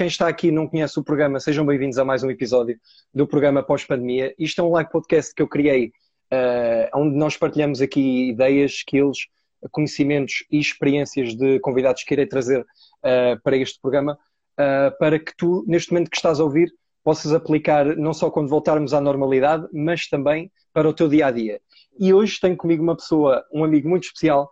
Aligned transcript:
quem 0.00 0.06
está 0.06 0.28
aqui 0.28 0.48
e 0.48 0.50
não 0.50 0.66
conhece 0.66 0.98
o 0.98 1.04
programa, 1.04 1.38
sejam 1.38 1.66
bem-vindos 1.66 1.98
a 1.98 2.04
mais 2.06 2.22
um 2.22 2.30
episódio 2.30 2.80
do 3.12 3.26
programa 3.26 3.62
Pós-Pandemia. 3.62 4.34
Isto 4.38 4.62
é 4.62 4.64
um 4.64 4.70
live 4.70 4.90
podcast 4.90 5.34
que 5.34 5.42
eu 5.42 5.46
criei, 5.46 5.92
uh, 6.32 6.88
onde 6.98 7.18
nós 7.18 7.36
partilhamos 7.36 7.82
aqui 7.82 8.30
ideias, 8.30 8.70
skills, 8.76 9.26
conhecimentos 9.70 10.42
e 10.50 10.58
experiências 10.58 11.36
de 11.36 11.60
convidados 11.60 12.02
que 12.02 12.14
irei 12.14 12.24
trazer 12.24 12.62
uh, 12.62 13.38
para 13.44 13.58
este 13.58 13.78
programa, 13.78 14.14
uh, 14.14 14.98
para 14.98 15.18
que 15.18 15.36
tu, 15.36 15.66
neste 15.68 15.92
momento 15.92 16.08
que 16.08 16.16
estás 16.16 16.40
a 16.40 16.44
ouvir, 16.44 16.72
possas 17.04 17.34
aplicar 17.34 17.94
não 17.94 18.14
só 18.14 18.30
quando 18.30 18.48
voltarmos 18.48 18.94
à 18.94 19.02
normalidade, 19.02 19.68
mas 19.70 20.08
também 20.08 20.50
para 20.72 20.88
o 20.88 20.94
teu 20.94 21.08
dia 21.08 21.26
a 21.26 21.30
dia. 21.30 21.60
E 21.98 22.14
hoje 22.14 22.40
tenho 22.40 22.56
comigo 22.56 22.82
uma 22.82 22.96
pessoa, 22.96 23.44
um 23.52 23.62
amigo 23.62 23.86
muito 23.86 24.04
especial, 24.04 24.48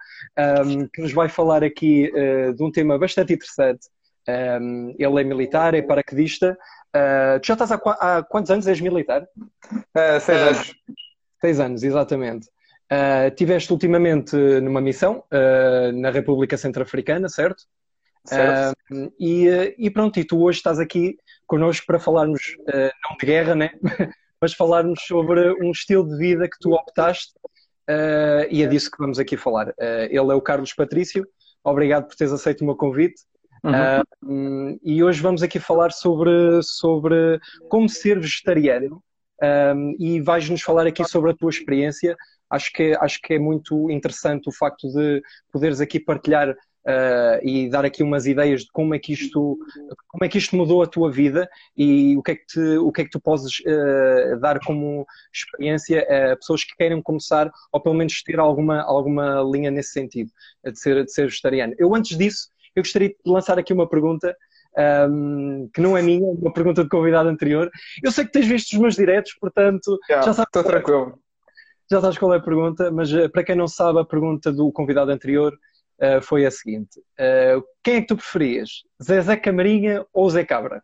um, 0.66 0.86
que 0.88 1.00
nos 1.00 1.12
vai 1.14 1.30
falar 1.30 1.64
aqui 1.64 2.12
uh, 2.12 2.52
de 2.52 2.62
um 2.62 2.70
tema 2.70 2.98
bastante 2.98 3.32
interessante. 3.32 3.88
Um, 4.28 4.94
ele 4.98 5.20
é 5.20 5.24
militar, 5.24 5.74
é 5.74 5.82
paraquedista. 5.82 6.56
Uh, 6.94 7.40
tu 7.40 7.46
já 7.46 7.54
estás 7.54 7.72
há, 7.72 7.76
há, 7.76 8.22
quantos 8.22 8.50
anos 8.50 8.66
és 8.66 8.80
militar? 8.80 9.26
Uh, 9.72 10.20
seis 10.20 10.40
anos. 10.40 10.74
Seis 11.40 11.60
anos, 11.60 11.82
exatamente. 11.82 12.48
Uh, 12.90 13.34
tiveste 13.34 13.72
ultimamente 13.72 14.36
numa 14.36 14.80
missão 14.80 15.22
na 15.94 16.10
República 16.10 16.56
Centro-Africana, 16.56 17.28
certo? 17.28 17.64
certo. 18.24 18.76
E, 19.18 19.74
e, 19.78 19.90
pronto, 19.90 20.18
e 20.18 20.24
tu 20.24 20.42
hoje 20.42 20.58
estás 20.58 20.78
aqui 20.78 21.16
connosco 21.46 21.86
para 21.86 21.98
falarmos, 21.98 22.40
não 22.66 23.16
de 23.18 23.26
guerra, 23.26 23.54
né? 23.54 23.70
mas 24.40 24.52
falarmos 24.54 25.00
sobre 25.02 25.52
um 25.62 25.70
estilo 25.70 26.08
de 26.08 26.16
vida 26.16 26.48
que 26.48 26.58
tu 26.60 26.72
optaste 26.72 27.32
uh, 27.88 28.46
e 28.50 28.62
é 28.62 28.66
disso 28.66 28.90
que 28.90 28.98
vamos 28.98 29.18
aqui 29.18 29.36
falar. 29.36 29.68
Uh, 29.70 30.06
ele 30.08 30.16
é 30.16 30.34
o 30.34 30.40
Carlos 30.40 30.72
Patrício, 30.72 31.26
obrigado 31.64 32.06
por 32.06 32.16
teres 32.16 32.32
aceito 32.32 32.62
o 32.62 32.64
meu 32.64 32.76
convite. 32.76 33.22
Uhum. 33.64 34.72
Uh, 34.72 34.78
e 34.82 35.02
hoje 35.02 35.20
vamos 35.20 35.42
aqui 35.42 35.58
falar 35.58 35.90
sobre, 35.92 36.62
sobre 36.62 37.40
como 37.68 37.88
ser 37.88 38.18
vegetariano 38.18 39.02
e 39.98 40.20
vais-nos 40.20 40.62
falar 40.62 40.86
aqui 40.86 41.04
sobre 41.04 41.30
a 41.30 41.34
tua 41.34 41.50
experiência. 41.50 42.16
Acho 42.50 42.72
que, 42.72 42.96
acho 43.00 43.20
que 43.22 43.34
é 43.34 43.38
muito 43.38 43.90
interessante 43.90 44.48
o 44.48 44.52
facto 44.52 44.88
de 44.92 45.22
poderes 45.52 45.80
aqui 45.80 46.00
partilhar 46.00 46.56
uh, 46.88 47.38
e 47.46 47.68
dar 47.68 47.84
aqui 47.84 48.02
umas 48.02 48.26
ideias 48.26 48.62
de 48.62 48.68
como 48.72 48.94
é 48.94 48.98
que 48.98 49.12
isto 49.12 49.58
como 50.08 50.24
é 50.24 50.28
que 50.28 50.38
isto 50.38 50.56
mudou 50.56 50.82
a 50.82 50.86
tua 50.86 51.10
vida 51.10 51.48
e 51.76 52.16
o 52.16 52.22
que 52.22 52.32
é 52.32 52.36
que, 52.36 52.46
te, 52.46 52.60
o 52.78 52.90
que, 52.90 53.02
é 53.02 53.04
que 53.04 53.10
tu 53.10 53.20
podes 53.20 53.60
uh, 53.60 54.40
dar 54.40 54.58
como 54.60 55.06
experiência 55.32 56.00
a 56.32 56.36
pessoas 56.36 56.64
que 56.64 56.74
queiram 56.76 57.02
começar 57.02 57.50
ou 57.70 57.80
pelo 57.80 57.94
menos 57.94 58.22
ter 58.22 58.38
alguma, 58.38 58.82
alguma 58.82 59.42
linha 59.42 59.70
nesse 59.70 59.92
sentido 59.92 60.30
de 60.64 60.78
ser, 60.78 61.04
de 61.04 61.12
ser 61.12 61.26
vegetariano. 61.26 61.74
Eu 61.78 61.94
antes 61.94 62.16
disso, 62.16 62.48
eu 62.78 62.82
gostaria 62.82 63.08
de 63.08 63.16
lançar 63.26 63.58
aqui 63.58 63.72
uma 63.72 63.88
pergunta 63.88 64.36
um, 65.10 65.68
que 65.72 65.80
não 65.80 65.96
é 65.96 66.02
minha, 66.02 66.26
uma 66.26 66.52
pergunta 66.52 66.82
de 66.82 66.88
convidado 66.88 67.28
anterior. 67.28 67.70
Eu 68.02 68.12
sei 68.12 68.24
que 68.24 68.32
tens 68.32 68.46
visto 68.46 68.72
os 68.72 68.78
meus 68.78 68.94
diretos, 68.94 69.34
portanto 69.34 69.98
yeah, 70.08 70.24
já 70.26 70.32
sabes. 70.32 70.48
Estou 70.48 70.62
é 70.62 70.64
tranquilo. 70.64 71.18
Já 71.90 72.00
sabes 72.00 72.18
qual 72.18 72.34
é 72.34 72.36
a 72.36 72.42
pergunta, 72.42 72.90
mas 72.90 73.12
uh, 73.12 73.30
para 73.30 73.42
quem 73.42 73.56
não 73.56 73.66
sabe, 73.66 73.98
a 73.98 74.04
pergunta 74.04 74.52
do 74.52 74.70
convidado 74.70 75.10
anterior 75.10 75.52
uh, 76.00 76.22
foi 76.22 76.44
a 76.44 76.50
seguinte: 76.50 77.00
uh, 77.00 77.64
quem 77.82 77.96
é 77.96 78.00
que 78.00 78.08
tu 78.08 78.16
preferias? 78.16 78.84
Zezé 79.02 79.36
Camarinha 79.36 80.04
ou 80.12 80.28
Zé 80.28 80.44
Cabra? 80.44 80.82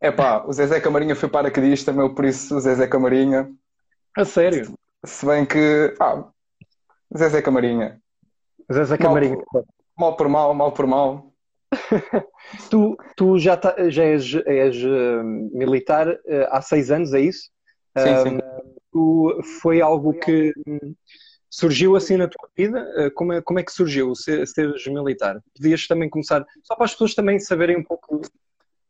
É 0.00 0.10
pá, 0.10 0.44
o 0.46 0.52
Zezé 0.52 0.80
Camarinha 0.80 1.16
foi 1.16 1.28
paraquedista, 1.28 1.92
meu, 1.92 2.14
por 2.14 2.24
isso 2.24 2.56
o 2.56 2.60
Zezé 2.60 2.86
Camarinha. 2.86 3.50
A 4.16 4.24
sério? 4.24 4.66
Se, 5.04 5.16
se 5.18 5.26
bem 5.26 5.46
que. 5.46 5.94
Ah, 5.98 6.24
Zezé 7.16 7.40
Camarinha. 7.40 8.00
Zezé 8.70 8.98
Camarinha. 8.98 9.36
Mal, 9.52 9.64
mal 9.96 10.16
por 10.16 10.28
mal, 10.28 10.54
mal 10.54 10.72
por 10.72 10.86
mal. 10.86 11.32
tu, 12.70 12.96
tu 13.16 13.38
já, 13.38 13.56
tá, 13.56 13.74
já 13.88 14.04
és, 14.04 14.34
és 14.46 14.76
uh, 14.84 15.24
militar 15.52 16.08
uh, 16.08 16.46
há 16.50 16.60
seis 16.60 16.90
anos, 16.90 17.14
é 17.14 17.20
isso? 17.20 17.50
Sim, 17.96 18.16
sim. 18.22 18.38
Tu, 18.92 19.40
foi 19.60 19.80
algo 19.80 20.12
que 20.12 20.52
Surgiu 21.52 21.94
assim 21.96 22.16
na 22.16 22.26
tua 22.26 22.48
vida? 22.56 22.90
Eh, 22.96 23.10
como 23.10 23.34
é, 23.34 23.42
como 23.42 23.58
é 23.58 23.62
que 23.62 23.70
surgiu 23.70 24.14
ser, 24.14 24.46
seres 24.46 24.86
militar? 24.86 25.38
Podias 25.54 25.86
também 25.86 26.08
começar, 26.08 26.46
só 26.64 26.74
para 26.74 26.86
as 26.86 26.92
pessoas 26.92 27.14
também 27.14 27.38
saberem 27.38 27.76
um 27.76 27.84
pouco. 27.84 28.22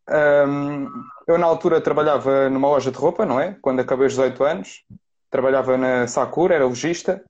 Um, 0.08 0.88
eu, 1.26 1.36
na 1.38 1.46
altura, 1.46 1.80
trabalhava 1.80 2.48
numa 2.48 2.68
loja 2.68 2.92
de 2.92 2.96
roupa, 2.96 3.26
não 3.26 3.40
é? 3.40 3.56
Quando 3.60 3.80
acabei 3.80 4.06
os 4.06 4.12
18 4.12 4.44
anos. 4.44 4.84
Trabalhava 5.28 5.76
na 5.76 6.06
Sakura, 6.06 6.54
era 6.54 6.64
logista. 6.64 7.24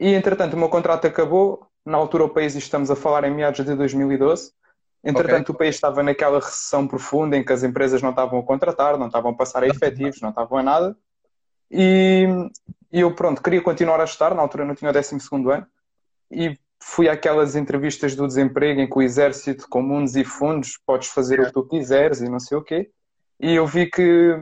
E, 0.00 0.14
entretanto, 0.14 0.54
o 0.54 0.58
meu 0.58 0.68
contrato 0.68 1.06
acabou. 1.06 1.64
Na 1.84 1.98
altura, 1.98 2.24
o 2.24 2.28
país, 2.28 2.54
estamos 2.54 2.90
a 2.90 2.96
falar 2.96 3.24
em 3.24 3.34
meados 3.34 3.64
de 3.64 3.74
2012. 3.74 4.52
Entretanto, 5.04 5.50
okay. 5.50 5.54
o 5.54 5.58
país 5.58 5.74
estava 5.74 6.02
naquela 6.02 6.38
recessão 6.38 6.86
profunda 6.86 7.36
em 7.36 7.44
que 7.44 7.52
as 7.52 7.64
empresas 7.64 8.00
não 8.00 8.10
estavam 8.10 8.38
a 8.38 8.42
contratar, 8.42 8.96
não 8.96 9.08
estavam 9.08 9.32
a 9.32 9.34
passar 9.34 9.64
a 9.64 9.66
efetivos, 9.66 10.20
não 10.20 10.30
estavam 10.30 10.58
a 10.58 10.62
nada. 10.62 10.96
E, 11.70 12.26
e 12.92 13.00
eu, 13.00 13.12
pronto, 13.14 13.42
queria 13.42 13.60
continuar 13.60 14.00
a 14.00 14.04
estar, 14.04 14.34
na 14.34 14.42
altura 14.42 14.64
não 14.64 14.74
tinha 14.74 14.90
o 14.90 14.94
12 14.94 15.16
ano, 15.32 15.66
e 16.30 16.56
fui 16.80 17.08
àquelas 17.08 17.56
entrevistas 17.56 18.14
do 18.14 18.26
desemprego 18.26 18.80
em 18.80 18.88
que 18.88 18.96
o 18.96 19.02
exército, 19.02 19.66
com 19.68 19.82
mundos 19.82 20.14
e 20.14 20.24
fundos, 20.24 20.78
podes 20.86 21.08
fazer 21.08 21.40
o 21.40 21.46
que 21.46 21.52
tu 21.52 21.66
quiseres 21.66 22.20
e 22.20 22.28
não 22.28 22.38
sei 22.38 22.58
o 22.58 22.62
quê. 22.62 22.90
E 23.40 23.54
eu 23.54 23.66
vi 23.66 23.90
que 23.90 24.40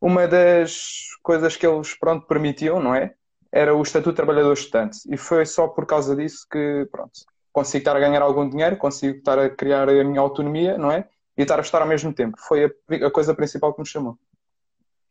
uma 0.00 0.28
das 0.28 1.08
coisas 1.22 1.56
que 1.56 1.66
eles, 1.66 1.94
pronto, 1.98 2.26
permitiam, 2.26 2.80
não 2.80 2.94
é? 2.94 3.14
Era 3.52 3.74
o 3.74 3.82
Estatuto 3.82 4.10
de 4.10 4.16
Trabalhador 4.16 4.52
Estudante. 4.52 4.98
E 5.08 5.16
foi 5.16 5.46
só 5.46 5.68
por 5.68 5.86
causa 5.86 6.14
disso 6.14 6.46
que, 6.50 6.86
pronto, 6.90 7.12
consigo 7.52 7.78
estar 7.78 7.96
a 7.96 8.00
ganhar 8.00 8.22
algum 8.22 8.48
dinheiro, 8.48 8.76
consigo 8.76 9.18
estar 9.18 9.38
a 9.38 9.48
criar 9.48 9.88
a 9.88 10.04
minha 10.04 10.20
autonomia, 10.20 10.76
não 10.76 10.90
é? 10.90 11.08
E 11.36 11.42
estar 11.42 11.58
a 11.58 11.62
estar 11.62 11.80
ao 11.80 11.88
mesmo 11.88 12.12
tempo. 12.12 12.36
Foi 12.38 12.64
a, 12.64 13.06
a 13.06 13.10
coisa 13.10 13.34
principal 13.34 13.72
que 13.72 13.80
me 13.80 13.86
chamou. 13.86 14.18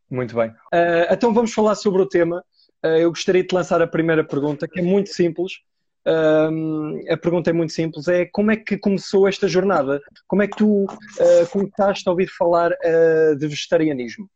Muito 0.09 0.35
bem. 0.35 0.49
Uh, 0.49 1.11
então 1.11 1.33
vamos 1.33 1.53
falar 1.53 1.75
sobre 1.75 2.01
o 2.01 2.07
tema 2.07 2.43
eh, 2.83 3.03
eu 3.03 3.09
gostaria 3.09 3.43
de 3.43 3.53
lançar 3.53 3.81
a 3.81 3.87
primeira 3.87 4.23
pergunta, 4.23 4.67
que 4.67 4.79
é 4.79 4.83
muito 4.83 5.09
simples. 5.09 5.53
a 7.09 7.17
pergunta 7.17 7.49
é 7.49 7.53
muito 7.53 7.73
simples: 7.73 8.07
é 8.07 8.25
como 8.25 8.51
é 8.51 8.55
que 8.55 8.77
começou 8.77 9.27
esta 9.27 9.47
jornada? 9.47 10.01
Como 10.27 10.41
é 10.41 10.47
que 10.47 10.57
tu 10.57 10.85
uh, 10.85 11.47
começaste 11.51 12.07
a 12.07 12.11
ouvir 12.11 12.27
falar 12.27 12.71
uh, 12.71 13.35
de 13.35 13.47
vegetarianismo? 13.47 14.29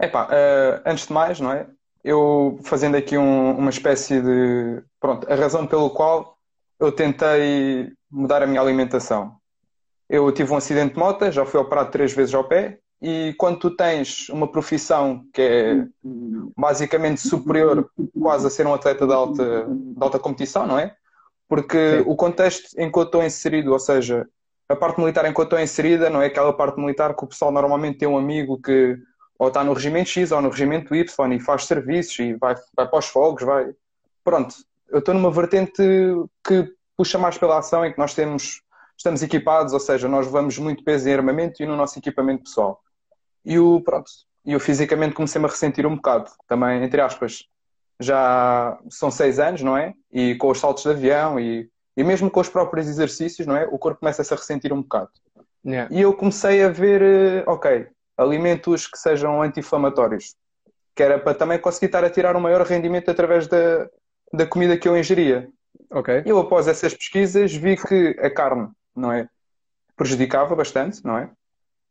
Epá, 0.00 0.26
uh, 0.26 0.82
antes 0.86 1.06
de 1.06 1.12
mais, 1.12 1.40
não 1.40 1.52
é? 1.52 1.66
Eu 2.04 2.58
fazendo 2.62 2.96
aqui 2.96 3.16
um, 3.16 3.56
uma 3.56 3.70
espécie 3.70 4.20
de. 4.20 4.82
Pronto, 5.00 5.26
a 5.30 5.34
razão 5.34 5.66
pelo 5.66 5.88
qual 5.90 6.36
eu 6.78 6.92
tentei 6.92 7.90
mudar 8.10 8.42
a 8.42 8.46
minha 8.46 8.60
alimentação. 8.60 9.36
Eu 10.08 10.30
tive 10.30 10.52
um 10.52 10.56
acidente 10.56 10.94
de 10.94 11.00
moto, 11.00 11.30
já 11.32 11.46
fui 11.46 11.58
operado 11.58 11.90
três 11.90 12.12
vezes 12.12 12.34
ao 12.34 12.44
pé, 12.44 12.78
e 13.00 13.34
quando 13.38 13.58
tu 13.58 13.70
tens 13.70 14.28
uma 14.28 14.50
profissão 14.50 15.24
que 15.32 15.42
é 15.42 15.86
basicamente 16.56 17.20
superior 17.20 17.90
quase 18.20 18.46
a 18.46 18.50
ser 18.50 18.66
um 18.66 18.74
atleta 18.74 19.06
de 19.06 19.12
alta, 19.12 19.66
de 19.66 20.02
alta 20.02 20.18
competição, 20.18 20.66
não 20.66 20.78
é? 20.78 20.94
Porque 21.48 21.98
Sim. 21.98 22.04
o 22.06 22.16
contexto 22.16 22.68
em 22.78 22.90
que 22.90 22.98
eu 22.98 23.02
estou 23.02 23.22
inserido, 23.22 23.72
ou 23.72 23.78
seja, 23.78 24.26
a 24.68 24.76
parte 24.76 24.98
militar 25.00 25.24
em 25.26 25.34
que 25.34 25.40
eu 25.40 25.44
estou 25.44 25.60
inserida, 25.60 26.08
não 26.08 26.22
é 26.22 26.26
aquela 26.26 26.52
parte 26.52 26.80
militar 26.80 27.14
que 27.14 27.24
o 27.24 27.28
pessoal 27.28 27.52
normalmente 27.52 27.98
tem 27.98 28.08
um 28.08 28.16
amigo 28.16 28.60
que 28.60 28.96
ou 29.38 29.48
está 29.48 29.64
no 29.64 29.72
regimento 29.72 30.08
X 30.10 30.32
ou 30.32 30.40
no 30.40 30.50
regimento 30.50 30.94
Y 30.94 31.32
e 31.32 31.40
faz 31.40 31.64
serviços 31.66 32.18
e 32.18 32.34
vai, 32.34 32.54
vai 32.76 32.88
para 32.88 32.98
os 32.98 33.06
fogos, 33.06 33.42
vai. 33.42 33.72
Pronto, 34.22 34.54
eu 34.88 35.00
estou 35.00 35.14
numa 35.14 35.30
vertente 35.30 35.82
que 36.46 36.72
puxa 36.96 37.18
mais 37.18 37.36
pela 37.36 37.58
ação 37.58 37.84
em 37.84 37.92
que 37.92 37.98
nós 37.98 38.14
temos, 38.14 38.62
estamos 38.96 39.22
equipados, 39.22 39.72
ou 39.72 39.80
seja, 39.80 40.08
nós 40.08 40.26
levamos 40.26 40.58
muito 40.58 40.84
peso 40.84 41.08
em 41.08 41.12
armamento 41.12 41.62
e 41.62 41.66
no 41.66 41.76
nosso 41.76 41.98
equipamento 41.98 42.44
pessoal. 42.44 42.80
E 43.44 43.58
o, 43.58 43.80
pronto, 43.80 44.10
eu 44.46 44.60
fisicamente 44.60 45.14
comecei-me 45.14 45.46
a 45.46 45.50
ressentir 45.50 45.86
um 45.86 45.96
bocado, 45.96 46.30
também, 46.46 46.82
entre 46.82 47.00
aspas. 47.00 47.44
Já 48.00 48.78
são 48.90 49.10
seis 49.10 49.38
anos, 49.38 49.62
não 49.62 49.76
é? 49.76 49.94
E 50.12 50.34
com 50.36 50.50
os 50.50 50.58
saltos 50.58 50.82
de 50.82 50.90
avião 50.90 51.38
e, 51.38 51.68
e 51.96 52.04
mesmo 52.04 52.30
com 52.30 52.40
os 52.40 52.48
próprios 52.48 52.88
exercícios, 52.88 53.46
não 53.46 53.56
é? 53.56 53.66
O 53.66 53.78
corpo 53.78 54.00
começa-se 54.00 54.32
a 54.32 54.36
ressentir 54.36 54.72
um 54.72 54.82
bocado. 54.82 55.10
Yeah. 55.64 55.94
E 55.94 56.00
eu 56.00 56.12
comecei 56.14 56.62
a 56.62 56.68
ver, 56.68 57.02
eh, 57.02 57.44
ok, 57.46 57.88
alimentos 58.16 58.86
que 58.86 58.98
sejam 58.98 59.42
anti-inflamatórios, 59.42 60.34
que 60.94 61.02
era 61.02 61.18
para 61.18 61.34
também 61.34 61.58
conseguir 61.58 61.86
estar 61.86 62.04
a 62.04 62.10
tirar 62.10 62.36
um 62.36 62.40
maior 62.40 62.62
rendimento 62.62 63.10
através 63.10 63.46
da, 63.46 63.88
da 64.32 64.46
comida 64.46 64.76
que 64.76 64.88
eu 64.88 64.96
ingeria. 64.96 65.48
Ok. 65.90 66.22
E 66.24 66.28
eu, 66.28 66.38
após 66.38 66.68
essas 66.68 66.94
pesquisas, 66.94 67.54
vi 67.54 67.76
que 67.76 68.16
a 68.20 68.30
carne, 68.30 68.68
não 68.94 69.12
é? 69.12 69.28
Prejudicava 69.96 70.54
bastante, 70.54 71.04
não 71.04 71.18
é? 71.18 71.30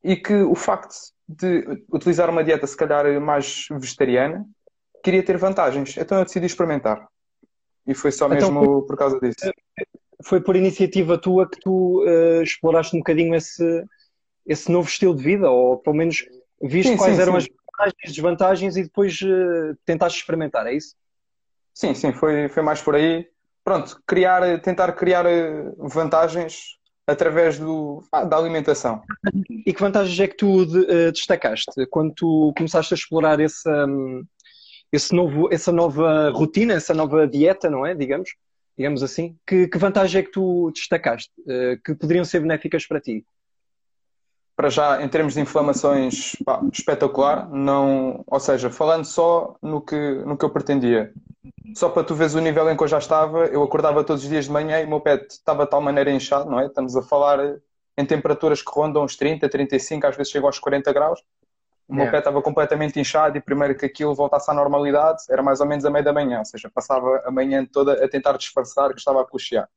E 0.04 0.16
que 0.16 0.34
o 0.34 0.56
facto 0.56 0.94
de 1.28 1.84
utilizar 1.92 2.30
uma 2.30 2.44
dieta 2.44 2.68
se 2.68 2.76
calhar 2.76 3.20
mais 3.22 3.66
vegetariana, 3.72 4.46
queria 5.04 5.24
ter 5.24 5.38
vantagens. 5.38 5.98
Então 5.98 6.18
eu 6.18 6.26
decidi 6.26 6.46
experimentar. 6.46 7.08
E 7.86 7.94
foi 7.94 8.12
só 8.12 8.26
então, 8.28 8.52
mesmo 8.52 8.64
foi, 8.64 8.88
por 8.88 8.98
causa 8.98 9.20
disso. 9.20 9.52
Foi 10.24 10.42
por 10.42 10.56
iniciativa 10.56 11.18
tua 11.18 11.50
que 11.50 11.60
tu 11.60 12.04
uh, 12.04 12.42
exploraste 12.42 12.96
um 12.96 13.00
bocadinho 13.00 13.36
esse, 13.36 13.84
esse 14.46 14.72
novo 14.72 14.88
estilo 14.88 15.16
de 15.16 15.24
vida, 15.24 15.50
ou 15.50 15.78
pelo 15.78 15.96
menos 15.96 16.26
viste 16.62 16.92
sim, 16.92 16.98
quais 16.98 17.16
sim, 17.16 17.22
eram 17.22 17.40
sim. 17.40 17.48
as 17.48 17.56
vantagens 17.56 18.04
e 18.04 18.08
desvantagens 18.08 18.78
e 18.78 18.84
depois 18.84 19.20
uh, 19.22 19.78
tentaste 19.86 20.20
experimentar, 20.20 20.68
é 20.68 20.74
isso? 20.74 20.96
Sim, 21.74 21.94
sim, 21.94 22.14
foi, 22.14 22.48
foi 22.50 22.62
mais 22.62 22.82
por 22.82 22.96
aí. 22.96 23.28
Pronto, 23.64 24.00
criar, 24.06 24.60
tentar 24.62 24.92
criar 24.92 25.26
eh, 25.26 25.72
vantagens 25.78 26.78
através 27.08 27.58
do, 27.58 28.04
ah, 28.12 28.24
da 28.26 28.38
alimentação. 28.38 29.02
E 29.66 29.74
que 29.74 29.80
vantagens 29.80 30.20
é 30.20 30.28
que 30.28 30.36
tu 30.36 30.66
de, 30.66 30.80
uh, 30.80 31.12
destacaste 31.12 31.72
quando 31.90 32.14
tu 32.14 32.54
começaste 32.58 32.94
a 32.94 32.98
explorar 32.98 33.40
esse, 33.40 33.68
um, 33.70 34.24
esse 34.92 35.14
novo, 35.16 35.52
essa 35.52 35.72
nova 35.72 36.30
rotina, 36.30 36.74
essa 36.74 36.94
nova 36.94 37.28
dieta, 37.28 37.70
não 37.70 37.86
é? 37.86 37.96
Digamos, 37.96 38.30
digamos 38.78 39.02
assim. 39.02 39.38
Que, 39.48 39.68
que 39.68 39.78
vantagem 39.78 40.22
é 40.22 40.24
que 40.24 40.32
tu 40.32 40.70
destacaste 40.72 41.32
uh, 41.42 41.82
que 41.84 41.96
poderiam 41.96 42.26
ser 42.26 42.42
benéficas 42.42 42.86
para 42.86 43.02
ti? 43.02 43.26
Para 44.56 44.70
já, 44.70 45.02
em 45.02 45.08
termos 45.10 45.34
de 45.34 45.42
inflamações, 45.42 46.36
pá, 46.46 46.62
espetacular. 46.72 47.50
Não, 47.50 48.24
ou 48.28 48.40
seja, 48.40 48.70
falando 48.70 49.06
só 49.06 49.56
no 49.62 49.82
que, 49.82 49.96
no 50.26 50.38
que 50.38 50.46
eu 50.46 50.50
pretendia. 50.50 51.12
Só 51.76 51.90
para 51.90 52.04
tu 52.04 52.14
veres 52.14 52.36
o 52.36 52.40
nível 52.40 52.70
em 52.70 52.78
que 52.78 52.84
eu 52.84 52.88
já 52.88 53.00
estava, 53.00 53.46
eu 53.46 53.64
acordava 53.64 54.04
todos 54.04 54.24
os 54.24 54.30
dias 54.30 54.46
de 54.46 54.52
manhã 54.52 54.80
e 54.80 54.86
o 54.86 54.90
meu 54.90 55.02
pé 55.02 55.26
estava 55.28 55.66
de 55.66 55.72
tal 55.72 55.82
maneira 55.82 56.12
inchado, 56.12 56.50
não 56.50 56.60
é? 56.60 56.68
Estamos 56.68 56.96
a 56.96 57.02
falar 57.02 57.40
em 57.98 58.06
temperaturas 58.06 58.62
que 58.62 58.72
rondam 58.72 59.04
os 59.04 59.16
30, 59.16 59.48
35, 59.50 60.08
às 60.08 60.16
vezes 60.16 60.32
chegam 60.32 60.48
aos 60.48 60.60
40 60.60 60.94
graus. 60.94 61.20
O 61.88 61.94
meu 61.94 62.04
yeah. 62.04 62.12
pé 62.12 62.20
estava 62.20 62.42
completamente 62.42 63.00
inchado 63.00 63.38
e 63.38 63.42
primeiro 63.42 63.76
que 63.76 63.86
aquilo 63.86 64.16
voltasse 64.16 64.50
à 64.50 64.54
normalidade 64.54 65.24
era 65.30 65.44
mais 65.44 65.60
ou 65.60 65.68
menos 65.68 65.84
a 65.84 65.90
meio 65.90 66.06
da 66.06 66.14
manhã, 66.14 66.40
ou 66.40 66.46
seja, 66.46 66.72
passava 66.74 67.22
a 67.26 67.32
manhã 67.32 67.66
toda 67.66 68.04
a 68.04 68.08
tentar 68.08 68.38
disfarçar 68.38 68.90
que 68.92 69.00
estava 69.00 69.22
a 69.22 69.26
cochear. 69.26 69.68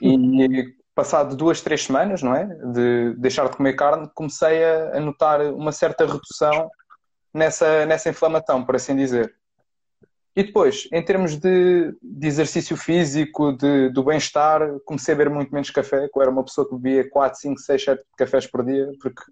E 0.00 0.74
passado 0.94 1.36
duas, 1.36 1.60
três 1.60 1.84
semanas, 1.84 2.22
não 2.22 2.34
é? 2.34 2.46
De 2.46 3.14
deixar 3.18 3.48
de 3.48 3.56
comer 3.56 3.74
carne, 3.74 4.08
comecei 4.14 4.64
a, 4.64 5.00
notar 5.00 5.40
uma 5.40 5.72
certa 5.72 6.06
redução 6.06 6.70
nessa, 7.32 7.84
nessa 7.84 8.08
inflamação, 8.08 8.64
por 8.64 8.76
assim 8.76 8.94
dizer. 8.94 9.34
E 10.36 10.42
depois, 10.42 10.88
em 10.92 11.02
termos 11.02 11.36
de, 11.36 11.96
de 12.02 12.26
exercício 12.26 12.76
físico, 12.76 13.52
de, 13.52 13.88
do 13.90 14.02
bem-estar, 14.02 14.60
comecei 14.84 15.14
a 15.14 15.16
beber 15.16 15.30
muito 15.32 15.52
menos 15.52 15.70
café, 15.70 16.08
eu 16.12 16.22
era 16.22 16.30
uma 16.30 16.44
pessoa 16.44 16.68
que 16.68 16.74
bebia 16.74 17.08
4, 17.08 17.40
5, 17.40 17.60
6, 17.60 17.84
7 17.84 18.02
cafés 18.16 18.46
por 18.46 18.64
dia, 18.64 18.90
porque 19.00 19.22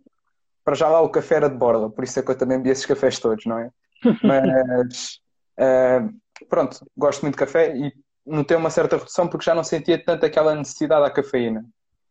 para 0.65 0.75
já 0.75 0.89
lá 0.89 1.01
o 1.01 1.11
café 1.11 1.37
era 1.37 1.51
de 1.51 1.57
borla, 1.57 1.91
por 1.91 2.05
isso 2.05 2.19
é 2.21 2.23
que 2.23 2.31
eu 2.31 2.39
também 2.39 2.59
bebia 2.59 2.73
esses 2.73 2.87
cafés 2.87 3.19
todos, 3.19 3.45
não 3.47 3.59
é? 3.59 3.71
Mas 4.23 5.21
uh, 5.59 6.47
pronto, 6.49 6.79
gosto 6.97 7.23
muito 7.23 7.35
de 7.35 7.39
café 7.39 7.77
e 7.77 7.93
notei 8.27 8.57
uma 8.57 8.71
certa 8.71 8.97
redução 8.97 9.29
porque 9.29 9.45
já 9.45 9.55
não 9.55 9.65
sentia 9.65 10.03
tanto 10.03 10.25
aquela 10.25 10.55
necessidade 10.55 11.03
da 11.03 11.11
cafeína. 11.11 11.65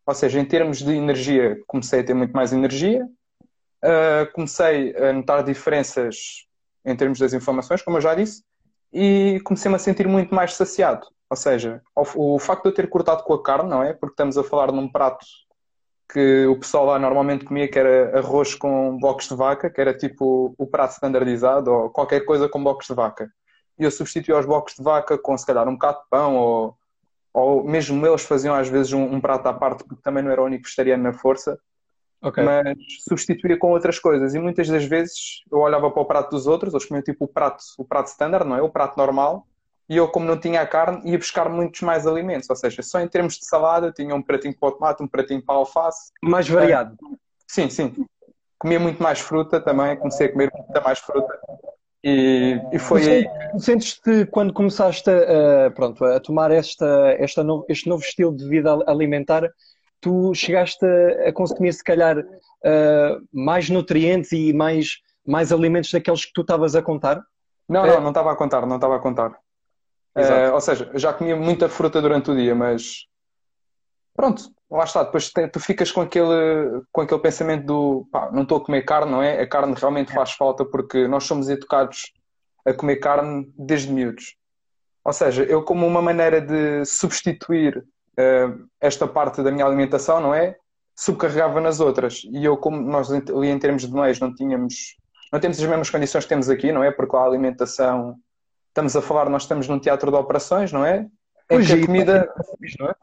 Ou 0.05 0.13
seja, 0.13 0.39
em 0.39 0.45
termos 0.45 0.79
de 0.79 0.91
energia, 0.93 1.57
comecei 1.67 2.01
a 2.01 2.03
ter 2.03 2.13
muito 2.13 2.33
mais 2.33 2.51
energia, 2.51 3.05
uh, 3.05 4.31
comecei 4.33 4.95
a 4.95 5.13
notar 5.13 5.43
diferenças 5.43 6.45
em 6.83 6.95
termos 6.95 7.19
das 7.19 7.33
inflamações, 7.33 7.81
como 7.81 7.97
eu 7.97 8.01
já 8.01 8.15
disse, 8.15 8.43
e 8.91 9.39
comecei-me 9.43 9.75
a 9.75 9.79
sentir 9.79 10.07
muito 10.07 10.33
mais 10.33 10.53
saciado. 10.53 11.07
Ou 11.29 11.37
seja, 11.37 11.81
o, 11.95 12.35
o 12.35 12.39
facto 12.39 12.63
de 12.63 12.69
eu 12.69 12.73
ter 12.73 12.89
cortado 12.89 13.23
com 13.23 13.33
a 13.33 13.41
carne, 13.41 13.69
não 13.69 13.83
é? 13.83 13.93
Porque 13.93 14.13
estamos 14.13 14.37
a 14.37 14.43
falar 14.43 14.71
num 14.71 14.91
prato 14.91 15.25
que 16.11 16.45
o 16.45 16.59
pessoal 16.59 16.85
lá 16.85 16.99
normalmente 16.99 17.45
comia, 17.45 17.69
que 17.69 17.79
era 17.79 18.19
arroz 18.19 18.53
com 18.53 18.97
blocos 18.99 19.29
de 19.29 19.35
vaca, 19.35 19.69
que 19.69 19.79
era 19.79 19.93
tipo 19.93 20.53
o 20.57 20.67
prato 20.67 20.91
standardizado, 20.91 21.71
ou 21.71 21.89
qualquer 21.89 22.25
coisa 22.25 22.49
com 22.49 22.61
blocos 22.61 22.87
de 22.87 22.93
vaca. 22.93 23.29
E 23.79 23.83
eu 23.83 23.91
substituí 23.91 24.33
os 24.33 24.45
blocos 24.45 24.75
de 24.75 24.83
vaca 24.83 25.17
com, 25.17 25.37
se 25.37 25.45
calhar, 25.45 25.67
um 25.67 25.73
bocado 25.73 25.99
de 25.99 26.09
pão, 26.09 26.35
ou, 26.35 26.77
ou 27.33 27.63
mesmo 27.63 28.05
eles 28.05 28.23
faziam 28.23 28.53
às 28.53 28.69
vezes 28.69 28.93
um, 28.93 29.03
um 29.03 29.21
prato 29.21 29.47
à 29.47 29.53
parte, 29.53 29.83
porque 29.83 30.01
também 30.03 30.23
não 30.23 30.31
era 30.31 30.41
o 30.41 30.45
único 30.45 30.63
vegetariano 30.63 31.03
na 31.03 31.13
força. 31.13 31.59
Okay. 32.23 32.43
Mas 32.43 32.77
substituía 33.07 33.57
com 33.57 33.71
outras 33.71 33.97
coisas. 33.97 34.35
E 34.35 34.39
muitas 34.39 34.67
das 34.67 34.85
vezes 34.85 35.41
eu 35.51 35.59
olhava 35.59 35.89
para 35.89 36.01
o 36.01 36.05
prato 36.05 36.29
dos 36.29 36.45
outros, 36.45 36.73
eles 36.73 36.85
comiam 36.85 37.03
tipo 37.03 37.25
o 37.25 37.27
prato, 37.27 37.63
o 37.79 37.83
prato 37.83 38.07
standard, 38.07 38.47
não 38.47 38.55
é? 38.55 38.61
O 38.61 38.69
prato 38.69 38.95
normal. 38.97 39.47
E 39.89 39.97
eu, 39.97 40.07
como 40.07 40.25
não 40.25 40.39
tinha 40.39 40.61
a 40.61 40.67
carne, 40.67 41.01
ia 41.11 41.17
buscar 41.17 41.49
muitos 41.49 41.81
mais 41.81 42.05
alimentos. 42.05 42.49
Ou 42.49 42.55
seja, 42.55 42.81
só 42.81 43.01
em 43.01 43.07
termos 43.07 43.33
de 43.37 43.45
salada, 43.45 43.91
tinha 43.91 44.15
um 44.15 44.21
pratinho 44.21 44.55
para 44.57 44.69
o 44.69 44.71
tomate, 44.71 45.03
um 45.03 45.07
pratinho 45.07 45.43
para 45.43 45.55
a 45.55 45.57
alface. 45.57 46.11
Mais 46.23 46.47
variado. 46.47 46.95
Sim, 47.47 47.69
sim. 47.69 47.93
Comia 48.57 48.79
muito 48.79 49.01
mais 49.01 49.19
fruta 49.19 49.59
também, 49.59 49.97
comecei 49.97 50.27
a 50.27 50.31
comer 50.31 50.51
muita 50.55 50.79
mais 50.81 50.99
fruta. 50.99 51.37
E, 52.03 52.59
e 52.71 52.79
foi. 52.79 53.25
Sentes-te 53.59 54.25
quando 54.25 54.53
começaste 54.53 55.09
a, 55.09 55.69
pronto, 55.71 56.03
a 56.03 56.19
tomar 56.19 56.51
esta, 56.51 57.15
esta 57.19 57.43
no, 57.43 57.63
este 57.69 57.87
novo 57.87 58.03
estilo 58.03 58.35
de 58.35 58.47
vida 58.47 58.83
alimentar, 58.87 59.47
tu 59.99 60.33
chegaste 60.33 60.85
a 61.27 61.31
consumir, 61.31 61.73
se 61.73 61.83
calhar, 61.83 62.17
uh, 62.17 63.27
mais 63.31 63.69
nutrientes 63.69 64.31
e 64.31 64.51
mais, 64.51 64.97
mais 65.25 65.51
alimentos 65.51 65.91
daqueles 65.91 66.25
que 66.25 66.33
tu 66.33 66.41
estavas 66.41 66.75
a 66.75 66.81
contar? 66.81 67.21
Não, 67.69 67.85
não, 67.85 68.01
não 68.01 68.09
estava 68.09 68.31
a 68.31 68.35
contar, 68.35 68.65
não 68.65 68.75
estava 68.75 68.95
a 68.95 68.99
contar. 68.99 69.31
Uh, 70.17 70.53
ou 70.53 70.59
seja, 70.59 70.91
já 70.95 71.13
comia 71.13 71.35
muita 71.35 71.69
fruta 71.69 72.01
durante 72.01 72.31
o 72.31 72.35
dia, 72.35 72.53
mas 72.53 73.05
pronto, 74.13 74.51
lá 74.71 74.85
está. 74.85 75.03
Depois 75.03 75.31
tu 75.51 75.59
ficas 75.59 75.91
com 75.91 76.01
aquele, 76.01 76.81
com 76.91 77.01
aquele 77.01 77.19
pensamento 77.19 77.65
do 77.65 78.07
pá, 78.11 78.31
não 78.31 78.43
estou 78.43 78.57
a 78.57 78.65
comer 78.65 78.83
carne, 78.83 79.11
não 79.11 79.21
é? 79.21 79.41
A 79.41 79.47
carne 79.47 79.75
realmente 79.77 80.13
faz 80.13 80.31
falta 80.31 80.63
porque 80.63 81.07
nós 81.07 81.25
somos 81.25 81.49
educados 81.49 82.13
a 82.65 82.73
comer 82.73 82.97
carne 82.97 83.51
desde 83.57 83.91
miúdos. 83.91 84.35
Ou 85.03 85.11
seja, 85.11 85.43
eu 85.43 85.63
como 85.63 85.85
uma 85.85 86.01
maneira 86.01 86.39
de 86.39 86.85
substituir 86.85 87.77
uh, 87.79 88.69
esta 88.79 89.07
parte 89.07 89.43
da 89.43 89.51
minha 89.51 89.65
alimentação, 89.65 90.21
não 90.21 90.33
é? 90.33 90.55
Subcarregava 90.95 91.59
nas 91.59 91.79
outras. 91.79 92.21
E 92.31 92.45
eu, 92.45 92.55
como 92.55 92.79
nós 92.79 93.11
ali 93.11 93.49
em 93.49 93.59
termos 93.59 93.87
de 93.87 93.93
meios 93.93 94.19
não 94.19 94.33
tínhamos, 94.33 94.95
não 95.33 95.39
temos 95.39 95.59
as 95.59 95.67
mesmas 95.67 95.89
condições 95.89 96.23
que 96.23 96.29
temos 96.29 96.49
aqui, 96.49 96.71
não 96.71 96.83
é? 96.83 96.91
Porque 96.91 97.15
a 97.15 97.23
alimentação, 97.23 98.15
estamos 98.67 98.95
a 98.95 99.01
falar, 99.01 99.27
nós 99.29 99.43
estamos 99.43 99.67
num 99.67 99.79
teatro 99.79 100.11
de 100.11 100.17
operações, 100.17 100.71
não 100.71 100.85
é? 100.85 101.07
Em 101.49 101.65
que 101.65 101.73
a 101.73 101.85
comida. 101.85 102.33
Não 102.79 102.87
é? 102.87 102.95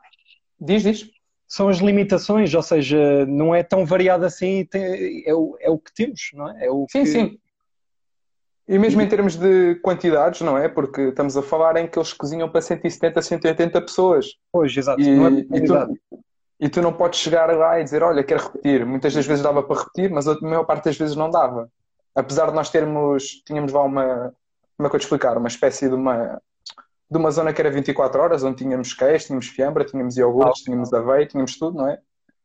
Diz, 0.61 0.83
diz. 0.83 1.18
São 1.49 1.69
as 1.69 1.79
limitações, 1.79 2.53
ou 2.55 2.63
seja, 2.63 3.25
não 3.27 3.55
é 3.55 3.63
tão 3.63 3.87
variado 3.87 4.27
assim, 4.27 4.67
tem, 4.67 5.25
é, 5.27 5.35
o, 5.35 5.57
é 5.59 5.71
o 5.71 5.79
que 5.79 5.93
temos, 5.95 6.31
não 6.35 6.51
é? 6.51 6.67
é 6.67 6.71
o 6.71 6.87
sim, 6.91 7.05
que... 7.05 7.07
sim. 7.07 7.39
E 8.69 8.79
mesmo 8.79 9.01
em 9.01 9.09
termos 9.09 9.35
de 9.35 9.77
quantidades, 9.77 10.43
não 10.43 10.59
é? 10.59 10.69
Porque 10.69 11.01
estamos 11.01 11.39
a 11.39 11.43
falar 11.43 11.79
em 11.79 11.89
que 11.89 11.99
eles 11.99 12.13
cozinham 12.13 12.51
para 12.51 12.61
170, 12.61 13.23
180 13.23 13.81
pessoas. 13.81 14.27
Pois, 14.53 14.77
exato. 14.77 15.01
E, 15.01 15.09
é 15.09 15.57
e, 15.57 15.65
tu, 15.65 15.99
e, 16.61 16.69
tu, 16.69 16.83
não 16.83 16.93
podes 16.93 17.19
chegar 17.19 17.51
lá 17.57 17.81
e 17.81 17.85
dizer, 17.85 18.03
olha, 18.03 18.23
quero 18.23 18.43
repetir. 18.45 18.85
Muitas 18.85 19.15
das 19.15 19.27
vezes 19.27 19.43
dava 19.43 19.63
para 19.63 19.81
repetir, 19.81 20.11
mas 20.11 20.29
a 20.29 20.39
maior 20.43 20.65
parte 20.65 20.85
das 20.85 20.99
vezes 20.99 21.17
não 21.17 21.31
dava. 21.31 21.71
Apesar 22.15 22.51
de 22.51 22.55
nós 22.55 22.69
termos, 22.69 23.43
tínhamos 23.47 23.73
lá 23.73 23.83
uma, 23.83 24.35
como 24.77 24.87
é 24.87 24.91
que 24.91 24.97
eu 24.97 25.01
te 25.01 25.05
explicar, 25.05 25.39
uma 25.39 25.49
espécie 25.49 25.89
de 25.89 25.95
uma, 25.95 26.39
de 27.11 27.19
uma 27.19 27.31
zona 27.31 27.53
que 27.53 27.61
era 27.61 27.71
24 27.71 28.21
horas, 28.21 28.45
onde 28.45 28.59
tínhamos 28.59 28.93
queijo, 28.93 29.27
tínhamos 29.27 29.49
fiambra, 29.49 29.85
tínhamos 29.85 30.17
iogurtes, 30.17 30.63
tínhamos 30.63 30.93
aveia, 30.93 31.27
tínhamos 31.27 31.57
tudo, 31.59 31.79
não 31.79 31.89
é? 31.89 31.99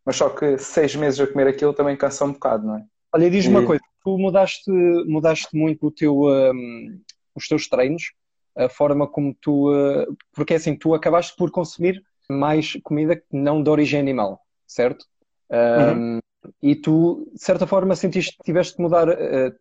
Mas 0.05 0.15
só 0.15 0.29
que 0.29 0.58
seis 0.58 0.96
meses 0.96 1.20
a 1.20 1.27
comer 1.27 1.48
aquilo 1.48 1.74
também 1.74 1.96
cansa 1.98 2.25
um 2.25 2.34
bocado, 2.34 2.65
não 2.65 2.77
é? 2.77 2.84
Olha, 3.13 3.29
diz-me 3.29 3.53
e... 3.53 3.58
uma 3.58 3.65
coisa, 3.65 3.84
tu 4.03 4.17
mudaste, 4.17 4.72
mudaste 4.72 5.55
muito 5.55 5.88
o 5.88 5.91
teu, 5.91 6.24
um, 6.24 7.00
os 7.36 7.48
teus 7.48 7.67
treinos, 7.67 8.13
a 8.55 8.70
forma 8.70 9.08
como 9.08 9.36
tu. 9.39 9.72
Uh, 9.72 10.15
porque 10.34 10.53
é 10.53 10.58
assim, 10.58 10.75
tu 10.75 10.93
acabaste 10.93 11.36
por 11.36 11.51
consumir 11.51 12.01
mais 12.29 12.74
comida 12.84 13.22
não 13.32 13.62
de 13.62 13.70
origem 13.70 14.00
animal, 14.00 14.39
certo? 14.65 15.05
Um, 15.50 16.15
uhum. 16.15 16.20
E 16.62 16.75
tu, 16.75 17.29
de 17.34 17.41
certa 17.41 17.65
forma, 17.65 17.96
sentiste 17.96 18.38
que 18.38 18.43
tiveste 18.43 18.77
de 18.77 18.84
mudar. 18.84 19.10
Uh, 19.10 19.53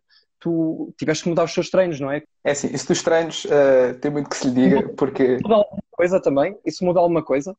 tu 0.43 0.93
tiveste 0.97 1.23
que 1.23 1.29
mudar 1.29 1.45
os 1.45 1.53
teus 1.53 1.69
treinos, 1.69 2.01
não 2.01 2.11
é? 2.11 2.21
É 2.43 2.51
assim, 2.51 2.67
isso 2.73 2.89
dos 2.89 3.01
treinos 3.01 3.45
uh, 3.45 3.97
tem 4.01 4.11
muito 4.11 4.29
que 4.29 4.35
se 4.35 4.49
lhe 4.49 4.53
diga, 4.53 4.89
porque. 4.89 5.37
Muda 5.41 5.55
alguma 5.55 5.83
coisa 5.91 6.21
também? 6.21 6.57
Isso 6.65 6.83
muda 6.83 6.99
alguma 6.99 7.23
coisa? 7.23 7.55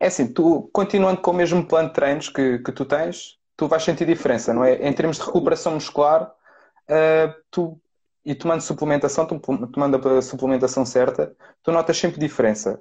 É 0.00 0.08
assim, 0.08 0.26
tu 0.32 0.68
continuando 0.72 1.20
com 1.20 1.30
o 1.30 1.34
mesmo 1.34 1.64
plano 1.64 1.88
de 1.88 1.94
treinos 1.94 2.28
que, 2.28 2.58
que 2.58 2.72
tu 2.72 2.84
tens, 2.84 3.38
tu 3.56 3.68
vais 3.68 3.84
sentir 3.84 4.04
diferença, 4.04 4.52
não 4.52 4.64
é? 4.64 4.74
Em 4.74 4.92
termos 4.92 5.16
de 5.16 5.24
recuperação 5.24 5.74
muscular, 5.74 6.24
uh, 6.24 7.34
tu, 7.52 7.80
e 8.24 8.34
tomando 8.34 8.62
suplementação, 8.62 9.24
tomando 9.24 10.08
a 10.08 10.20
suplementação 10.20 10.84
certa, 10.84 11.32
tu 11.62 11.70
notas 11.70 11.96
sempre 11.96 12.18
diferença. 12.18 12.80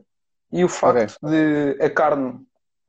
E 0.51 0.63
o 0.63 0.69
facto 0.69 1.15
okay. 1.21 1.29
de 1.29 1.83
a 1.83 1.89
carne 1.91 2.39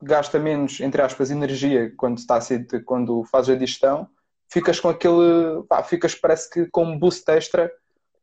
gasta 0.01 0.39
menos, 0.39 0.79
entre 0.79 1.01
aspas, 1.03 1.29
energia 1.29 1.93
quando 1.95 2.17
está 2.17 2.37
a 2.37 2.41
ser, 2.41 2.65
quando 2.85 3.23
fazes 3.25 3.55
a 3.55 3.55
digestão, 3.55 4.09
ficas 4.49 4.79
com 4.79 4.89
aquele, 4.89 5.63
pá, 5.67 5.83
ficas 5.83 6.15
parece 6.15 6.49
que 6.49 6.65
com 6.67 6.83
um 6.83 6.97
boost 6.97 7.29
extra 7.31 7.71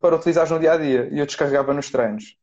para 0.00 0.16
utilizares 0.16 0.50
no 0.50 0.58
dia 0.58 0.72
a 0.72 0.76
dia. 0.76 1.08
E 1.10 1.18
eu 1.18 1.26
descarregava 1.26 1.72
nos 1.72 1.90
treinos. 1.90 2.36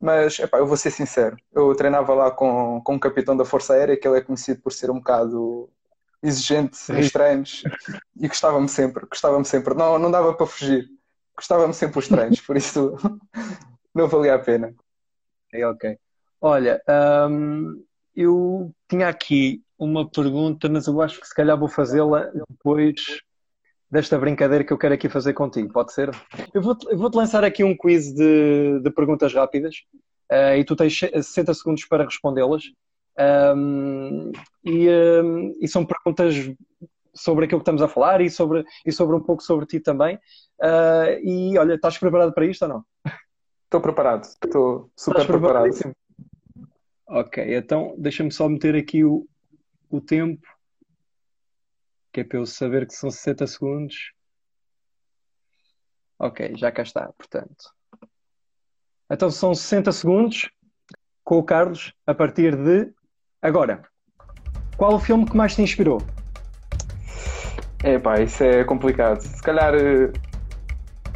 Mas, 0.00 0.38
epá, 0.40 0.58
eu 0.58 0.66
vou 0.66 0.76
ser 0.76 0.90
sincero, 0.90 1.36
eu 1.52 1.72
treinava 1.76 2.12
lá 2.12 2.30
com, 2.30 2.80
com 2.82 2.94
um 2.94 2.98
capitão 2.98 3.36
da 3.36 3.44
Força 3.44 3.74
Aérea, 3.74 3.96
que 3.96 4.08
ele 4.08 4.18
é 4.18 4.20
conhecido 4.20 4.60
por 4.60 4.72
ser 4.72 4.90
um 4.90 4.96
bocado 4.96 5.70
exigente 6.20 6.90
nos 6.92 7.10
treinos 7.12 7.62
e 8.16 8.26
gostava-me 8.26 8.68
sempre, 8.68 9.06
gostava-me 9.06 9.44
sempre. 9.44 9.74
Não, 9.74 9.98
não 9.98 10.10
dava 10.10 10.34
para 10.34 10.46
fugir. 10.46 10.88
Gostava-me 11.36 11.72
sempre 11.72 11.98
os 12.00 12.08
treinos, 12.08 12.40
por 12.40 12.56
isso 12.56 12.96
não 13.94 14.08
valia 14.08 14.34
a 14.34 14.38
pena. 14.38 14.74
Ok, 15.48 15.64
ok. 15.64 15.98
Olha, 16.40 16.82
hum, 17.28 17.84
eu 18.14 18.72
tinha 18.88 19.08
aqui 19.08 19.62
uma 19.84 20.08
pergunta, 20.08 20.68
mas 20.68 20.86
eu 20.86 21.00
acho 21.00 21.20
que 21.20 21.26
se 21.26 21.34
calhar 21.34 21.58
vou 21.58 21.68
fazê-la 21.68 22.30
depois 22.48 22.94
desta 23.90 24.18
brincadeira 24.18 24.64
que 24.64 24.72
eu 24.72 24.78
quero 24.78 24.94
aqui 24.94 25.08
fazer 25.08 25.34
contigo, 25.34 25.72
pode 25.72 25.92
ser? 25.92 26.10
Eu 26.54 26.62
vou-te 26.62 26.94
vou 26.94 27.10
lançar 27.14 27.44
aqui 27.44 27.64
um 27.64 27.76
quiz 27.76 28.14
de, 28.14 28.80
de 28.80 28.90
perguntas 28.90 29.34
rápidas 29.34 29.74
uh, 30.30 30.56
e 30.56 30.64
tu 30.64 30.76
tens 30.76 30.98
60 30.98 31.52
segundos 31.54 31.84
para 31.84 32.04
respondê-las 32.04 32.64
Um, 33.18 34.32
e, 34.64 34.88
um, 34.88 35.54
e, 35.60 35.68
são 35.68 35.84
perguntas 35.84 36.34
sobre 37.14 37.44
aquilo 37.44 37.60
que 37.60 37.64
estamos 37.64 37.82
a 37.82 37.88
falar 37.88 38.22
e 38.22 38.30
sobre, 38.30 38.64
e 38.86 38.90
sobre 38.90 39.14
um 39.14 39.20
pouco 39.20 39.42
sobre 39.42 39.66
ti 39.66 39.78
também. 39.80 40.16
Uh, 40.58 41.20
e 41.22 41.58
olha, 41.58 41.74
estás 41.74 41.98
preparado 41.98 42.32
para 42.32 42.46
isto 42.46 42.62
ou 42.62 42.68
não? 42.68 42.84
Estou 43.64 43.82
preparado, 43.82 44.24
estou 44.24 44.90
super 44.96 45.26
preparado. 45.26 45.94
Ok, 47.06 47.54
então 47.54 47.94
deixa-me 47.98 48.32
só 48.32 48.48
meter 48.48 48.74
aqui 48.74 49.04
o, 49.04 49.26
o 49.92 50.00
tempo, 50.00 50.46
que 52.12 52.20
é 52.20 52.24
para 52.24 52.38
eu 52.38 52.46
saber 52.46 52.86
que 52.86 52.94
são 52.94 53.10
60 53.10 53.46
segundos. 53.46 54.12
Ok, 56.18 56.56
já 56.56 56.72
cá 56.72 56.82
está, 56.82 57.12
portanto. 57.12 57.70
Então 59.10 59.30
são 59.30 59.54
60 59.54 59.92
segundos 59.92 60.50
com 61.22 61.36
o 61.36 61.42
Carlos 61.42 61.92
a 62.06 62.14
partir 62.14 62.56
de 62.56 62.92
agora. 63.42 63.82
Qual 64.78 64.94
o 64.94 64.98
filme 64.98 65.28
que 65.28 65.36
mais 65.36 65.54
te 65.54 65.62
inspirou? 65.62 65.98
É 67.84 67.98
pá, 67.98 68.20
isso 68.20 68.42
é 68.42 68.64
complicado. 68.64 69.20
Se 69.20 69.42
calhar 69.42 69.74
uh, 69.74 70.12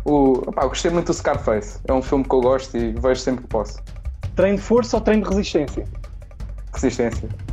o. 0.05 0.33
Opá, 0.51 0.67
gostei 0.67 0.91
muito 0.91 1.07
do 1.07 1.15
Scarface. 1.15 1.81
É 1.89 1.93
um 1.93 2.03
filme 2.03 2.25
que 2.25 2.35
eu 2.35 2.41
gosto 2.41 2.77
e 2.77 2.93
vejo 2.93 3.21
sempre 3.21 3.43
que 3.45 3.49
posso. 3.49 3.83
Treino 4.35 4.59
de 4.59 4.63
força 4.63 4.97
ou 4.97 5.03
treino 5.03 5.23
de 5.23 5.31
resistência? 5.31 5.85
Resistência. 6.75 7.46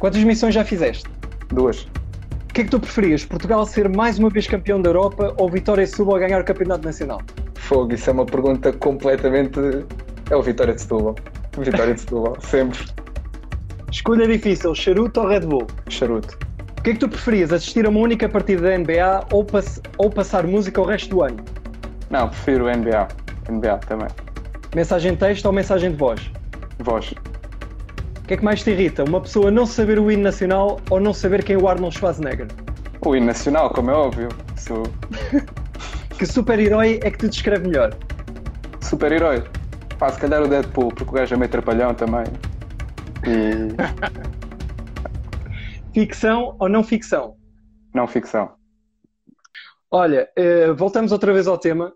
Quantas 0.00 0.24
missões 0.24 0.54
já 0.54 0.64
fizeste? 0.64 1.04
Duas. 1.50 1.82
O 1.82 2.52
que 2.54 2.62
é 2.62 2.64
que 2.64 2.70
tu 2.70 2.80
preferias? 2.80 3.22
Portugal 3.22 3.66
ser 3.66 3.86
mais 3.86 4.18
uma 4.18 4.30
vez 4.30 4.46
campeão 4.46 4.80
da 4.80 4.88
Europa 4.88 5.34
ou 5.36 5.48
Vitória 5.48 5.84
de 5.84 5.90
Setúbal 5.90 6.18
ganhar 6.18 6.40
o 6.40 6.44
campeonato 6.44 6.86
nacional? 6.86 7.20
Fogo, 7.54 7.92
isso 7.92 8.08
é 8.08 8.12
uma 8.14 8.24
pergunta 8.24 8.72
completamente. 8.72 9.60
É 10.30 10.34
o 10.34 10.42
Vitória 10.42 10.74
de 10.74 10.80
Setúbal. 10.80 11.14
Vitória 11.58 11.92
de 11.92 12.00
Setúbal, 12.00 12.34
sempre. 12.40 12.80
Escolha 13.92 14.26
difícil, 14.26 14.74
charuto 14.74 15.20
ou 15.20 15.28
Red 15.28 15.40
Bull? 15.40 15.66
Charuto. 15.90 16.38
O 16.78 16.82
que 16.82 16.90
é 16.90 16.92
que 16.94 17.00
tu 17.00 17.08
preferias? 17.08 17.52
Assistir 17.52 17.84
a 17.84 17.90
uma 17.90 18.00
única 18.00 18.26
partida 18.26 18.62
da 18.62 18.78
NBA 18.78 19.26
ou, 19.32 19.44
pass 19.44 19.82
ou 19.98 20.08
passar 20.08 20.46
música 20.46 20.80
o 20.80 20.84
resto 20.84 21.10
do 21.10 21.22
ano? 21.22 21.36
Não, 22.08 22.26
prefiro 22.26 22.64
NBA. 22.64 23.06
NBA 23.50 23.76
também. 23.86 24.08
Mensagem 24.74 25.12
de 25.12 25.18
texto 25.18 25.44
ou 25.44 25.52
mensagem 25.52 25.90
de 25.90 25.96
voz? 25.98 26.32
Voz. 26.78 27.12
O 28.30 28.32
que 28.32 28.34
é 28.34 28.36
que 28.36 28.44
mais 28.44 28.62
te 28.62 28.70
irrita? 28.70 29.02
Uma 29.02 29.20
pessoa 29.20 29.50
não 29.50 29.66
saber 29.66 29.98
o 29.98 30.08
hino 30.08 30.22
nacional 30.22 30.80
ou 30.88 31.00
não 31.00 31.12
saber 31.12 31.42
quem 31.42 31.56
é 31.56 31.58
o 31.58 31.66
Arnold 31.66 31.98
Schwarzenegger? 31.98 32.46
O 33.04 33.16
hino 33.16 33.26
nacional, 33.26 33.70
como 33.70 33.90
é 33.90 33.92
óbvio. 33.92 34.28
Sou... 34.56 34.84
que 36.16 36.24
super-herói 36.24 37.00
é 37.02 37.10
que 37.10 37.18
te 37.18 37.28
descreve 37.28 37.66
melhor? 37.66 37.92
Super-herói? 38.80 39.42
Pá, 39.98 40.10
se 40.12 40.20
calhar 40.20 40.40
o 40.40 40.46
Deadpool, 40.46 40.90
porque 40.94 41.10
o 41.10 41.12
gajo 41.12 41.34
é 41.34 41.38
meio 41.38 41.50
trapalhão 41.50 41.92
também. 41.92 42.22
E... 43.26 43.74
ficção 45.92 46.54
ou 46.60 46.68
não 46.68 46.84
ficção? 46.84 47.34
Não 47.92 48.06
ficção. 48.06 48.52
Olha, 49.90 50.30
eh, 50.36 50.70
voltamos 50.70 51.10
outra 51.10 51.32
vez 51.32 51.48
ao 51.48 51.58
tema, 51.58 51.92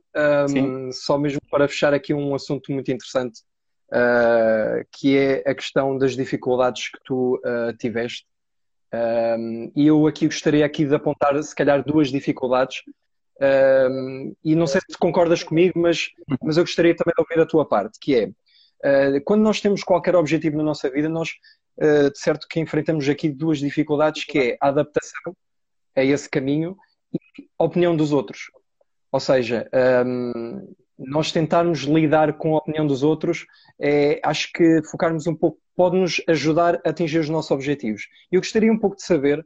um, 0.51 0.91
só 0.91 1.17
mesmo 1.17 1.39
para 1.49 1.69
fechar 1.69 1.95
aqui 1.95 2.13
um 2.13 2.35
assunto 2.35 2.73
muito 2.73 2.91
interessante, 2.91 3.43
uh, 3.93 4.85
que 4.93 5.17
é 5.17 5.43
a 5.47 5.55
questão 5.55 5.97
das 5.99 6.15
dificuldades 6.15 6.89
que 6.91 6.99
tu 7.05 7.41
uh, 7.45 7.77
tiveste. 7.79 8.27
Um, 8.93 9.73
e 9.75 9.87
eu 9.87 10.07
aqui 10.07 10.27
gostaria 10.27 10.65
aqui 10.65 10.85
de 10.85 10.95
apontar, 10.95 11.41
se 11.43 11.55
calhar, 11.55 11.85
duas 11.85 12.09
dificuldades. 12.09 12.83
Um, 13.91 14.35
e 14.45 14.55
não 14.55 14.67
sei 14.67 14.81
se 14.89 14.97
concordas 14.97 15.43
comigo, 15.43 15.79
mas, 15.79 16.11
mas 16.43 16.57
eu 16.57 16.63
gostaria 16.63 16.95
também 16.95 17.15
de 17.17 17.21
ouvir 17.21 17.43
a 17.43 17.47
tua 17.47 17.67
parte, 17.67 17.99
que 18.01 18.15
é, 18.15 18.27
uh, 18.27 19.21
quando 19.25 19.43
nós 19.43 19.61
temos 19.61 19.83
qualquer 19.83 20.15
objetivo 20.15 20.57
na 20.57 20.63
nossa 20.63 20.89
vida, 20.89 21.09
nós, 21.09 21.31
de 21.77 22.17
certo 22.17 22.47
que 22.49 22.61
enfrentamos 22.61 23.09
aqui 23.09 23.29
duas 23.29 23.59
dificuldades, 23.59 24.25
que 24.25 24.39
é 24.39 24.57
a 24.61 24.69
adaptação 24.69 25.37
a 25.97 26.05
esse 26.05 26.31
caminho 26.31 26.77
a 27.59 27.65
opinião 27.65 27.97
dos 27.97 28.13
outros. 28.13 28.51
Ou 29.11 29.21
seja, 29.21 29.69
um, 30.07 30.75
nós 30.99 31.33
tentarmos 31.33 31.81
lidar 31.81 32.35
com 32.35 32.55
a 32.55 32.59
opinião 32.59 32.87
dos 32.87 33.03
outros, 33.03 33.47
é, 33.81 34.21
acho 34.23 34.51
que 34.53 34.83
focarmos 34.91 35.27
um 35.27 35.35
pouco 35.35 35.59
pode-nos 35.77 36.23
ajudar 36.29 36.81
a 36.85 36.91
atingir 36.91 37.19
os 37.19 37.29
nossos 37.29 37.51
objetivos. 37.51 38.07
Eu 38.31 38.41
gostaria 38.41 38.73
um 38.73 38.79
pouco 38.79 38.97
de 38.97 39.03
saber 39.03 39.45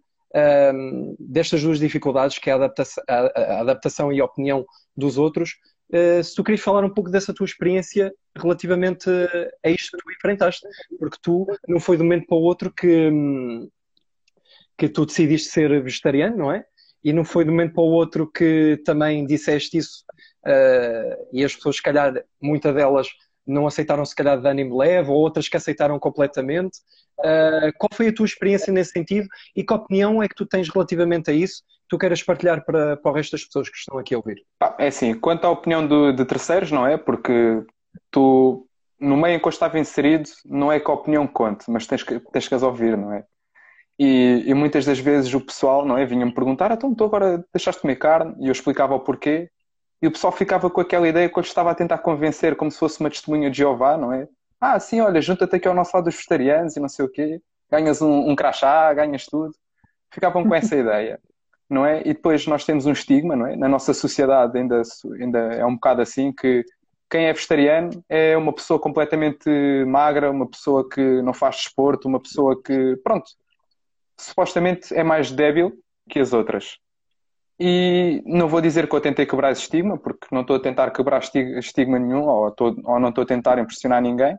um, 0.74 1.16
destas 1.18 1.62
duas 1.62 1.78
dificuldades, 1.78 2.38
que 2.38 2.50
é 2.50 2.52
a 2.52 2.56
adaptação, 2.56 3.04
a, 3.08 3.60
adaptação 3.60 4.12
e 4.12 4.20
a 4.20 4.24
opinião 4.24 4.66
dos 4.96 5.16
outros, 5.16 5.52
uh, 5.90 6.22
se 6.22 6.34
tu 6.34 6.44
querias 6.44 6.60
falar 6.60 6.84
um 6.84 6.92
pouco 6.92 7.10
dessa 7.10 7.32
tua 7.32 7.46
experiência 7.46 8.12
relativamente 8.36 9.08
a 9.64 9.70
isto 9.70 9.96
que 9.96 10.04
tu 10.04 10.12
enfrentaste, 10.12 10.66
porque 10.98 11.16
tu 11.22 11.46
não 11.66 11.80
foi 11.80 11.96
de 11.96 12.02
um 12.02 12.06
momento 12.06 12.26
para 12.26 12.36
o 12.36 12.42
outro 12.42 12.70
que, 12.70 13.10
que 14.76 14.88
tu 14.88 15.06
decidiste 15.06 15.48
ser 15.48 15.82
vegetariano, 15.82 16.36
não 16.36 16.52
é? 16.52 16.64
e 17.02 17.12
não 17.12 17.24
foi 17.24 17.44
de 17.44 17.50
um 17.50 17.54
momento 17.54 17.74
para 17.74 17.82
o 17.82 17.90
outro 17.90 18.30
que 18.30 18.80
também 18.84 19.24
disseste 19.24 19.78
isso 19.78 20.04
e 21.32 21.44
as 21.44 21.54
pessoas, 21.54 21.76
se 21.76 21.82
calhar, 21.82 22.12
muitas 22.40 22.74
delas 22.74 23.08
não 23.46 23.66
aceitaram 23.66 24.04
se 24.04 24.14
calhar 24.14 24.40
de 24.40 24.46
ânimo 24.46 24.76
leve 24.76 25.10
ou 25.10 25.16
outras 25.16 25.48
que 25.48 25.56
aceitaram 25.56 25.98
completamente. 25.98 26.78
Uh, 27.18 27.72
qual 27.78 27.88
foi 27.92 28.08
a 28.08 28.14
tua 28.14 28.26
experiência 28.26 28.72
nesse 28.72 28.92
sentido 28.92 29.26
e 29.56 29.64
que 29.64 29.74
opinião 29.74 30.22
é 30.22 30.28
que 30.28 30.34
tu 30.36 30.46
tens 30.46 30.68
relativamente 30.68 31.30
a 31.30 31.34
isso 31.34 31.64
tu 31.88 31.98
queiras 31.98 32.22
partilhar 32.22 32.64
para, 32.64 32.96
para 32.96 33.10
o 33.10 33.14
resto 33.14 33.32
das 33.32 33.44
pessoas 33.44 33.68
que 33.68 33.76
estão 33.76 33.98
aqui 33.98 34.14
a 34.14 34.18
ouvir? 34.18 34.44
É 34.78 34.88
assim, 34.88 35.14
quanto 35.18 35.46
à 35.46 35.50
opinião 35.50 35.86
de, 35.86 36.12
de 36.12 36.24
terceiros, 36.24 36.70
não 36.70 36.86
é? 36.86 36.96
Porque 36.96 37.62
tu, 38.10 38.66
no 39.00 39.16
meio 39.16 39.36
em 39.36 39.40
que 39.40 39.46
eu 39.46 39.50
estava 39.50 39.78
inserido, 39.78 40.28
não 40.44 40.70
é 40.70 40.78
que 40.78 40.90
a 40.90 40.94
opinião 40.94 41.26
conte, 41.26 41.64
mas 41.68 41.86
tens 41.86 42.02
que, 42.02 42.20
tens 42.30 42.46
que 42.46 42.54
as 42.54 42.62
ouvir, 42.62 42.96
não 42.96 43.12
é? 43.12 43.24
E, 43.98 44.44
e, 44.46 44.54
muitas 44.54 44.84
das 44.84 45.00
vezes 45.00 45.32
o 45.34 45.40
pessoal, 45.40 45.84
não 45.84 45.98
é? 45.98 46.06
Vinha-me 46.06 46.32
perguntar, 46.32 46.70
então 46.70 46.94
tu 46.94 47.02
agora 47.02 47.44
deixaste 47.52 47.78
de 47.78 47.82
comer 47.82 47.96
carne? 47.96 48.36
E 48.38 48.46
eu 48.46 48.52
explicava 48.52 48.94
o 48.94 49.00
porquê. 49.00 49.50
E 50.00 50.06
o 50.06 50.12
pessoal 50.12 50.32
ficava 50.32 50.70
com 50.70 50.80
aquela 50.80 51.08
ideia 51.08 51.28
que 51.28 51.38
eu 51.38 51.42
estava 51.42 51.70
a 51.70 51.74
tentar 51.74 51.98
convencer, 51.98 52.56
como 52.56 52.70
se 52.70 52.78
fosse 52.78 53.00
uma 53.00 53.10
testemunha 53.10 53.50
de 53.50 53.58
Jeová, 53.58 53.96
não 53.96 54.12
é? 54.12 54.28
Ah, 54.60 54.78
sim, 54.78 55.00
olha, 55.00 55.20
junta-te 55.20 55.56
aqui 55.56 55.66
ao 55.66 55.74
nosso 55.74 55.96
lado 55.96 56.04
dos 56.04 56.14
vegetarianos 56.14 56.76
e 56.76 56.80
não 56.80 56.88
sei 56.88 57.04
o 57.04 57.08
quê. 57.08 57.40
Ganhas 57.70 58.00
um, 58.00 58.30
um 58.30 58.36
crachá, 58.36 58.92
ganhas 58.94 59.26
tudo. 59.26 59.52
Ficavam 60.10 60.46
com 60.46 60.54
essa 60.54 60.74
ideia, 60.76 61.20
não 61.68 61.84
é? 61.84 62.00
E 62.00 62.14
depois 62.14 62.46
nós 62.46 62.64
temos 62.64 62.86
um 62.86 62.92
estigma, 62.92 63.34
não 63.34 63.46
é? 63.46 63.56
Na 63.56 63.68
nossa 63.68 63.92
sociedade 63.92 64.56
ainda, 64.56 64.82
ainda 65.20 65.38
é 65.54 65.64
um 65.64 65.74
bocado 65.74 66.00
assim 66.02 66.32
que 66.32 66.64
quem 67.10 67.26
é 67.26 67.32
vegetariano 67.32 68.04
é 68.08 68.36
uma 68.36 68.52
pessoa 68.52 68.78
completamente 68.78 69.48
magra, 69.86 70.30
uma 70.30 70.48
pessoa 70.48 70.88
que 70.88 71.22
não 71.22 71.32
faz 71.32 71.56
desporto, 71.56 72.06
uma 72.06 72.20
pessoa 72.20 72.60
que, 72.62 72.96
pronto, 73.02 73.30
supostamente 74.16 74.94
é 74.94 75.02
mais 75.02 75.30
débil 75.30 75.72
que 76.08 76.18
as 76.20 76.32
outras. 76.32 76.78
E 77.60 78.22
não 78.24 78.48
vou 78.48 78.60
dizer 78.60 78.88
que 78.88 78.94
eu 78.94 79.00
tentei 79.00 79.26
quebrar 79.26 79.50
esse 79.50 79.62
estigma, 79.62 79.98
porque 79.98 80.28
não 80.30 80.42
estou 80.42 80.56
a 80.56 80.60
tentar 80.60 80.90
quebrar 80.92 81.20
estigma 81.20 81.98
nenhum, 81.98 82.24
ou, 82.24 82.48
estou, 82.48 82.76
ou 82.84 83.00
não 83.00 83.08
estou 83.08 83.24
a 83.24 83.26
tentar 83.26 83.58
impressionar 83.58 84.00
ninguém. 84.00 84.38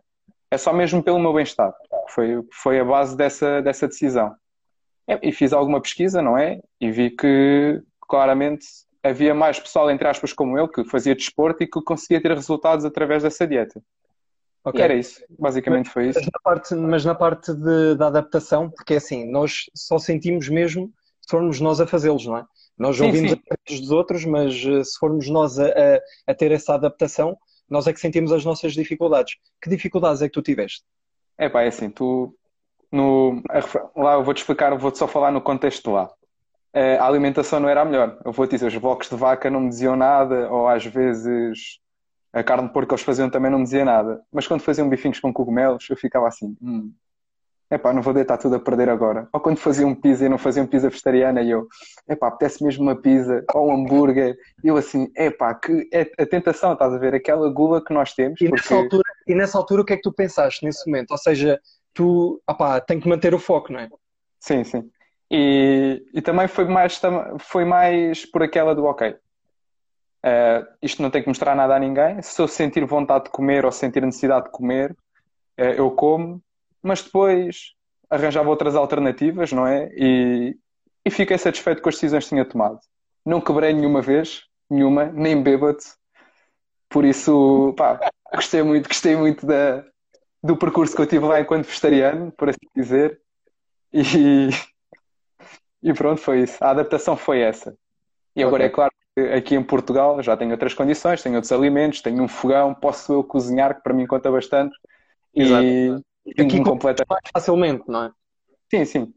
É 0.49 0.57
só 0.57 0.71
mesmo 0.71 1.03
pelo 1.03 1.19
meu 1.19 1.33
bem-estar. 1.33 1.73
Foi, 2.09 2.41
foi 2.51 2.79
a 2.79 2.85
base 2.85 3.17
dessa, 3.17 3.61
dessa 3.61 3.87
decisão. 3.87 4.33
E 5.21 5.31
fiz 5.31 5.51
alguma 5.51 5.81
pesquisa, 5.81 6.21
não 6.21 6.37
é? 6.37 6.59
E 6.79 6.91
vi 6.91 7.09
que 7.09 7.81
claramente 8.07 8.65
havia 9.03 9.33
mais 9.33 9.59
pessoal, 9.59 9.89
entre 9.89 10.07
aspas, 10.07 10.33
como 10.33 10.57
eu, 10.57 10.67
que 10.67 10.83
fazia 10.85 11.15
desporto 11.15 11.63
e 11.63 11.67
que 11.67 11.81
conseguia 11.81 12.21
ter 12.21 12.31
resultados 12.31 12.85
através 12.85 13.23
dessa 13.23 13.45
dieta. 13.45 13.81
Okay. 14.63 14.81
E 14.81 14.83
era 14.83 14.93
isso, 14.93 15.23
basicamente 15.37 15.89
foi 15.89 16.09
isso. 16.09 16.19
Mas 16.19 16.29
na 16.31 16.39
parte, 16.43 16.75
mas 16.75 17.05
na 17.05 17.15
parte 17.15 17.53
de, 17.53 17.95
da 17.95 18.07
adaptação, 18.07 18.69
porque 18.69 18.95
é 18.95 18.97
assim, 18.97 19.29
nós 19.29 19.65
só 19.73 19.97
sentimos 19.97 20.49
mesmo 20.49 20.91
formos 21.29 21.59
nós 21.59 21.79
a 21.79 21.87
fazê-los, 21.87 22.25
não 22.25 22.37
é? 22.37 22.45
Nós 22.77 22.97
sim, 22.97 23.05
ouvimos 23.05 23.31
sim. 23.31 23.39
dos 23.67 23.91
outros, 23.91 24.25
mas 24.25 24.55
eh, 24.65 24.83
se 24.83 24.97
formos 24.97 25.29
nós 25.29 25.59
a, 25.59 25.67
a, 25.67 25.99
a, 26.31 26.33
ter 26.33 26.51
essa 26.51 26.75
adaptação, 26.75 27.37
nós 27.69 27.87
é 27.87 27.93
que 27.93 27.99
sentimos 27.99 28.31
as 28.31 28.45
nossas 28.45 28.73
dificuldades. 28.73 29.35
Que 29.61 29.69
dificuldades 29.69 30.21
é 30.21 30.27
que 30.27 30.33
tu 30.33 30.41
tiveste? 30.41 30.83
É 31.37 31.49
pá, 31.49 31.61
é 31.61 31.67
assim, 31.67 31.89
tu 31.89 32.33
no, 32.91 33.41
lá 33.95 34.13
eu 34.13 34.23
vou-te 34.23 34.39
explicar, 34.39 34.75
vou-te 34.77 34.97
só 34.97 35.07
falar 35.07 35.31
no 35.31 35.41
contexto 35.41 35.91
lá. 35.91 36.09
Eh, 36.73 36.97
a 36.97 37.05
alimentação 37.05 37.59
não 37.59 37.69
era 37.69 37.81
a 37.81 37.85
melhor. 37.85 38.19
Eu 38.25 38.31
vou-te 38.31 38.51
dizer, 38.51 38.67
os 38.67 38.77
blocos 38.77 39.09
de 39.09 39.15
vaca 39.15 39.49
não 39.49 39.61
me 39.61 39.69
diziam 39.69 39.95
nada, 39.95 40.49
ou 40.51 40.67
às 40.67 40.85
vezes 40.85 41.79
a 42.31 42.43
carne 42.43 42.67
de 42.67 42.73
porco 42.73 42.89
que 42.89 42.93
eles 42.93 43.03
faziam 43.03 43.29
também 43.29 43.51
não 43.51 43.59
me 43.59 43.63
dizia 43.63 43.83
nada. 43.83 44.21
Mas 44.31 44.47
quando 44.47 44.61
faziam 44.61 44.87
bifinhos 44.87 45.19
com 45.19 45.33
cogumelos, 45.33 45.87
eu 45.89 45.97
ficava 45.97 46.27
assim, 46.27 46.55
hum, 46.61 46.93
epá, 47.71 47.93
não 47.93 48.01
vou 48.01 48.13
deitar 48.13 48.37
tudo 48.37 48.55
a 48.55 48.59
perder 48.59 48.89
agora. 48.89 49.27
Ou 49.31 49.39
quando 49.39 49.57
faziam 49.57 49.93
pizza 49.93 50.25
e 50.25 50.29
não 50.29 50.37
faziam 50.37 50.65
pizza 50.65 50.89
vegetariana 50.89 51.41
e 51.41 51.51
eu, 51.51 51.67
epá, 52.07 52.27
apetece 52.27 52.63
mesmo 52.63 52.83
uma 52.83 52.95
pizza 52.95 53.43
ou 53.53 53.69
um 53.69 53.73
hambúrguer. 53.73 54.37
E 54.63 54.67
eu 54.67 54.77
assim, 54.77 55.11
epá, 55.15 55.53
que 55.53 55.87
é 55.93 56.09
a 56.19 56.25
tentação, 56.25 56.73
estás 56.73 56.93
a 56.93 56.97
ver? 56.97 57.15
Aquela 57.15 57.49
gula 57.49 57.83
que 57.83 57.93
nós 57.93 58.13
temos. 58.13 58.39
E, 58.41 58.49
porque... 58.49 58.61
nessa 58.61 58.75
altura, 58.75 59.03
e 59.27 59.35
nessa 59.35 59.57
altura 59.57 59.81
o 59.81 59.85
que 59.85 59.93
é 59.93 59.95
que 59.95 60.03
tu 60.03 60.13
pensaste 60.13 60.65
nesse 60.65 60.85
momento? 60.89 61.11
Ou 61.11 61.17
seja, 61.17 61.59
tu, 61.93 62.41
opá, 62.49 62.79
tem 62.81 62.99
que 62.99 63.09
manter 63.09 63.33
o 63.33 63.39
foco, 63.39 63.71
não 63.71 63.79
é? 63.79 63.89
Sim, 64.39 64.63
sim. 64.63 64.89
E, 65.31 66.03
e 66.13 66.21
também 66.21 66.47
foi 66.47 66.65
mais, 66.65 66.99
foi 67.39 67.65
mais 67.65 68.25
por 68.25 68.41
aquela 68.41 68.73
do, 68.73 68.85
ok, 68.85 69.15
Uh, 70.19 70.67
isto 70.81 71.01
não 71.01 71.09
tem 71.09 71.21
que 71.21 71.29
mostrar 71.29 71.55
nada 71.55 71.75
a 71.75 71.79
ninguém. 71.79 72.21
Se 72.21 72.41
eu 72.41 72.47
sentir 72.47 72.83
vontade 72.85 73.25
de 73.25 73.29
comer 73.29 73.63
ou 73.65 73.71
sentir 73.71 74.01
necessidade 74.01 74.45
de 74.45 74.51
comer, 74.51 74.91
uh, 74.91 75.63
eu 75.77 75.91
como. 75.91 76.41
Mas 76.81 77.01
depois, 77.01 77.73
arranjava 78.09 78.49
outras 78.49 78.75
alternativas, 78.75 79.51
não 79.51 79.67
é? 79.67 79.89
E, 79.93 80.57
e 81.05 81.11
fiquei 81.11 81.37
satisfeito 81.37 81.81
com 81.81 81.89
as 81.89 81.95
decisões 81.95 82.23
que 82.23 82.29
tinha 82.29 82.45
tomado. 82.45 82.79
Não 83.25 83.41
quebrei 83.41 83.73
nenhuma 83.73 84.01
vez, 84.01 84.43
nenhuma, 84.69 85.05
nem 85.05 85.41
bêbado. 85.41 85.79
Por 86.89 87.05
isso, 87.05 87.73
pá, 87.77 87.99
gostei 88.33 88.63
muito, 88.63 88.87
gostei 88.87 89.15
muito 89.15 89.45
da, 89.45 89.83
do 90.41 90.57
percurso 90.57 90.95
que 90.95 91.01
eu 91.01 91.07
tive 91.07 91.25
lá 91.25 91.39
enquanto 91.39 91.65
vegetariano, 91.67 92.31
por 92.31 92.49
assim 92.49 92.67
dizer. 92.75 93.19
E, 93.93 94.49
e 95.83 95.93
pronto, 95.93 96.19
foi 96.19 96.41
isso. 96.41 96.63
A 96.63 96.71
adaptação 96.71 97.15
foi 97.15 97.41
essa. 97.41 97.75
E 98.35 98.43
agora 98.43 98.63
okay. 98.63 98.67
é 98.67 98.69
claro 98.69 98.91
que 99.15 99.21
aqui 99.33 99.55
em 99.55 99.63
Portugal 99.63 100.21
já 100.23 100.35
tenho 100.35 100.51
outras 100.51 100.73
condições, 100.73 101.21
tenho 101.21 101.35
outros 101.35 101.51
alimentos, 101.51 102.01
tenho 102.01 102.23
um 102.23 102.27
fogão, 102.27 102.73
posso 102.73 103.13
eu 103.13 103.23
cozinhar, 103.23 103.75
que 103.75 103.83
para 103.83 103.93
mim 103.93 104.07
conta 104.07 104.31
bastante. 104.31 104.75
Exato. 105.35 105.63
E, 105.63 105.99
aqui 106.37 106.63
completa 106.63 107.05
mais 107.09 107.21
facilmente, 107.33 107.83
não 107.87 108.05
é? 108.05 108.11
Sim, 108.69 108.85
sim. 108.85 109.13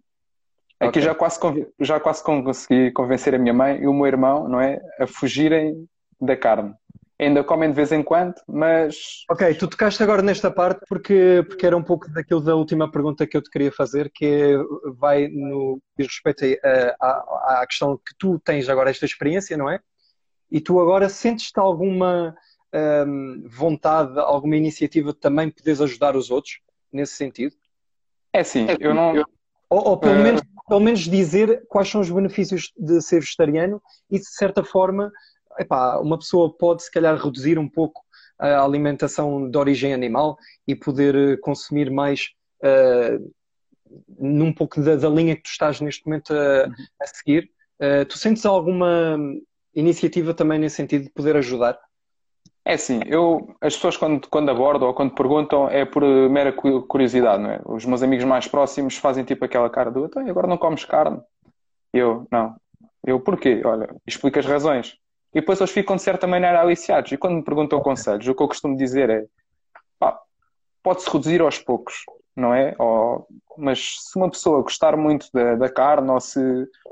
Aqui 0.81 0.99
okay. 0.99 1.03
já, 1.03 1.15
quase, 1.15 1.39
já 1.81 2.01
quase 2.01 2.25
consegui 2.25 2.91
convencer 2.91 3.35
a 3.35 3.39
minha 3.39 3.55
mãe 3.55 3.81
e 3.81 3.87
o 3.87 3.95
meu 3.95 4.07
irmão, 4.07 4.49
não 4.49 4.61
é? 4.61 4.81
A 4.99 5.07
fugirem 5.07 5.87
da 6.21 6.37
carne 6.37 6.75
ainda 7.25 7.45
comem 7.45 7.71
de 7.71 7.77
vez 7.77 7.93
em 7.93 8.03
quando, 8.03 8.35
mas. 8.47 9.25
Ok, 9.31 9.55
tu 9.55 9.69
tocaste 9.69 10.03
agora 10.03 10.23
nesta 10.23 10.51
parte 10.51 10.81
porque, 10.89 11.45
porque 11.47 11.67
era 11.67 11.77
um 11.77 11.83
pouco 11.83 12.11
daquilo 12.11 12.41
da 12.41 12.55
última 12.55 12.91
pergunta 12.91 13.27
que 13.27 13.37
eu 13.37 13.43
te 13.43 13.51
queria 13.51 13.73
fazer, 13.73 14.11
que 14.13 14.27
é, 14.27 14.57
vai 14.97 15.29
no 15.29 15.81
diz 15.97 16.09
respeito 16.09 16.45
à, 17.01 17.61
à 17.63 17.67
questão 17.67 17.97
que 17.97 18.15
tu 18.19 18.39
tens 18.41 18.69
agora 18.69 18.91
esta 18.91 19.07
experiência, 19.07 19.57
não 19.57 19.71
é? 19.71 19.81
E 20.51 20.61
tu 20.61 20.81
agora 20.81 21.09
sentes-te 21.09 21.59
alguma 21.59 22.35
hum, 23.07 23.45
vontade, 23.47 24.19
alguma 24.19 24.57
iniciativa 24.57 25.13
de 25.13 25.19
também 25.19 25.51
poderes 25.51 25.81
ajudar 25.81 26.17
os 26.17 26.31
outros 26.31 26.59
nesse 26.93 27.15
sentido? 27.15 27.55
É 28.33 28.45
sim, 28.45 28.67
eu 28.81 28.95
não. 28.95 29.25
Ou, 29.69 29.89
ou 29.89 29.97
pelo, 29.99 30.21
uh... 30.21 30.23
menos, 30.23 30.43
pelo 30.69 30.81
menos 30.81 31.01
dizer 31.01 31.65
quais 31.69 31.89
são 31.89 32.01
os 32.01 32.11
benefícios 32.11 32.73
de 32.77 33.01
ser 33.01 33.21
vegetariano 33.21 33.83
e 34.11 34.19
de 34.19 34.27
certa 34.27 34.63
forma 34.63 35.11
epá, 35.59 35.99
uma 35.99 36.19
pessoa 36.19 36.55
pode 36.57 36.83
se 36.83 36.91
calhar 36.91 37.17
reduzir 37.17 37.59
um 37.59 37.69
pouco 37.69 38.03
a 38.39 38.63
alimentação 38.63 39.49
de 39.49 39.57
origem 39.57 39.95
animal 39.95 40.37
e 40.67 40.75
poder 40.75 41.15
eh, 41.15 41.37
consumir 41.37 41.91
mais 41.91 42.31
uh, 42.65 43.33
num 44.19 44.53
pouco 44.53 44.81
da, 44.81 44.97
da, 44.97 45.09
linha 45.09 45.37
que 45.37 45.43
tu 45.43 45.51
estás 45.51 45.81
neste 45.81 46.05
momento 46.05 46.35
a, 46.35 46.65
a 47.01 47.07
seguir. 47.07 47.51
Uh, 47.81 48.05
tu 48.07 48.19
sentes 48.19 48.45
alguma 48.45 49.17
iniciativa 49.75 50.35
também 50.35 50.59
nesse 50.59 50.77
sentido 50.77 51.05
de 51.05 51.11
poder 51.11 51.37
ajudar? 51.37 51.79
É 52.65 52.77
sim, 52.77 53.01
eu, 53.07 53.55
as 53.61 53.75
pessoas 53.75 53.97
quando, 53.97 54.29
quando 54.29 54.51
abordam 54.51 54.87
ou 54.87 54.95
quando 54.95 55.15
perguntam 55.15 55.69
é 55.69 55.85
por 55.85 56.03
mera 56.31 56.53
curiosidade, 56.53 57.43
não 57.43 57.51
é? 57.51 57.61
Os 57.65 57.85
meus 57.85 58.03
amigos 58.03 58.25
mais 58.25 58.47
próximos 58.47 58.97
fazem 58.97 59.25
tipo 59.25 59.45
aquela 59.45 59.69
cara 59.69 59.91
do 59.91 60.05
então, 60.05 60.27
agora 60.29 60.47
não 60.47 60.57
comes 60.57 60.85
carne? 60.85 61.21
Eu, 61.93 62.27
não. 62.31 62.55
Eu, 63.05 63.19
porquê? 63.19 63.63
Olha, 63.65 63.89
explica 64.07 64.39
as 64.39 64.47
razões. 64.47 64.97
E 65.35 65.41
depois 65.41 65.61
eles 65.61 65.73
ficam 65.73 65.97
de 65.97 66.03
certa 66.03 66.27
maneira 66.27 66.61
aliciados. 66.61 67.11
E 67.11 67.17
quando 67.17 67.37
me 67.37 67.43
perguntam 67.43 67.81
conselhos, 67.81 68.29
o 68.29 68.35
que 68.35 68.43
eu 68.43 68.49
costumo 68.49 68.77
dizer 68.77 69.11
é: 69.11 69.27
pode-se 70.83 71.09
reduzir 71.11 71.41
aos 71.41 71.59
poucos, 71.59 72.05
não 72.37 72.53
é? 72.53 72.75
Ou, 72.79 73.27
mas 73.57 73.97
se 74.01 74.17
uma 74.17 74.31
pessoa 74.31 74.63
gostar 74.63 74.97
muito 74.97 75.29
da, 75.33 75.55
da 75.55 75.69
carne 75.69 76.11
ou 76.11 76.21
se 76.21 76.41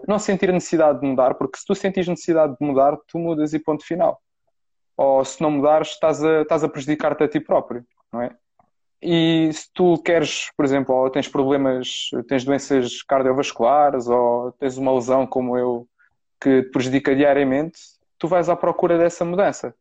não 0.06 0.18
sentir 0.18 0.52
necessidade 0.52 1.00
de 1.00 1.06
mudar, 1.06 1.34
porque 1.34 1.58
se 1.58 1.66
tu 1.66 1.74
sentires 1.74 2.08
necessidade 2.08 2.56
de 2.58 2.66
mudar, 2.66 2.96
tu 3.08 3.18
mudas 3.18 3.52
e 3.52 3.58
ponto 3.58 3.84
final. 3.84 4.20
Ou 5.02 5.24
se 5.24 5.40
não 5.40 5.50
mudares, 5.50 5.92
estás 5.92 6.22
a, 6.22 6.42
estás 6.42 6.62
a 6.62 6.68
prejudicar-te 6.68 7.24
a 7.24 7.28
ti 7.28 7.40
próprio, 7.40 7.82
não 8.12 8.20
é? 8.20 8.36
E 9.00 9.50
se 9.50 9.72
tu 9.72 9.96
queres, 10.02 10.50
por 10.54 10.62
exemplo, 10.62 10.94
ou 10.94 11.08
tens 11.08 11.26
problemas, 11.26 12.10
tens 12.28 12.44
doenças 12.44 13.02
cardiovasculares 13.04 14.08
ou 14.08 14.52
tens 14.52 14.76
uma 14.76 14.92
lesão 14.92 15.26
como 15.26 15.56
eu 15.56 15.88
que 16.38 16.64
te 16.64 16.70
prejudica 16.70 17.16
diariamente, 17.16 17.80
tu 18.18 18.28
vais 18.28 18.50
à 18.50 18.54
procura 18.54 18.98
dessa 18.98 19.24
mudança. 19.24 19.74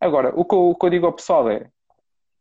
Agora, 0.00 0.32
o 0.34 0.42
que 0.42 0.54
eu, 0.54 0.70
o 0.70 0.74
que 0.74 0.86
eu 0.86 0.90
digo 0.90 1.04
ao 1.04 1.12
pessoal 1.12 1.50
é 1.50 1.66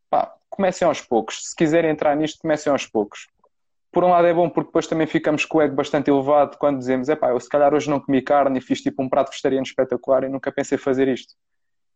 pá, 0.09 0.33
comecem 0.49 0.87
aos 0.87 1.01
poucos. 1.01 1.49
Se 1.49 1.53
quiserem 1.53 1.91
entrar 1.91 2.15
nisto, 2.15 2.39
comecem 2.39 2.71
aos 2.71 2.87
poucos. 2.87 3.27
Por 3.91 4.05
um 4.05 4.11
lado 4.11 4.25
é 4.25 4.33
bom 4.33 4.49
porque 4.49 4.69
depois 4.69 4.87
também 4.87 5.05
ficamos 5.05 5.43
com 5.43 5.57
o 5.57 5.61
ego 5.61 5.75
bastante 5.75 6.09
elevado 6.09 6.57
quando 6.57 6.77
dizemos, 6.77 7.09
é 7.09 7.15
pá, 7.17 7.31
eu 7.31 7.39
se 7.41 7.49
calhar 7.49 7.73
hoje 7.73 7.89
não 7.89 7.99
comi 7.99 8.21
carne 8.21 8.59
e 8.59 8.61
fiz 8.61 8.81
tipo 8.81 9.03
um 9.03 9.09
prato 9.09 9.31
vegetariano 9.31 9.65
espetacular 9.65 10.23
e 10.23 10.29
nunca 10.29 10.49
pensei 10.49 10.77
fazer 10.77 11.09
isto. 11.09 11.35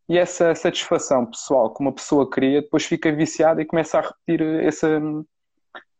E 0.10 0.18
essa 0.18 0.56
satisfação 0.56 1.28
pessoal 1.28 1.72
que 1.72 1.82
uma 1.82 1.94
pessoa 1.94 2.28
cria, 2.28 2.64
depois 2.64 2.84
fica 2.84 3.12
viciada 3.12 3.62
e 3.62 3.66
começa 3.66 4.00
a 4.00 4.02
repetir 4.02 4.42
essa, 4.66 5.00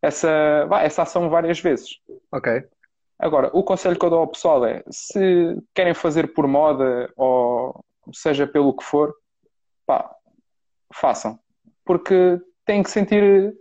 essa, 0.02 0.68
essa 0.82 1.04
ação 1.04 1.30
várias 1.30 1.60
vezes. 1.60 2.00
Ok. 2.32 2.64
Agora, 3.20 3.52
o 3.54 3.64
conselho 3.64 4.00
que 4.00 4.04
eu 4.04 4.10
dou 4.10 4.20
ao 4.20 4.28
pessoal 4.28 4.66
é: 4.66 4.84
se 4.90 5.62
querem 5.76 5.94
fazer 5.94 6.34
por 6.34 6.48
moda 6.48 7.12
ou 7.16 7.86
seja 8.12 8.48
pelo 8.48 8.76
que 8.76 8.84
for, 8.84 9.14
pá, 9.86 10.10
façam. 10.92 11.38
Porque 11.86 12.42
tem 12.66 12.82
que 12.82 12.90
sentir. 12.90 13.54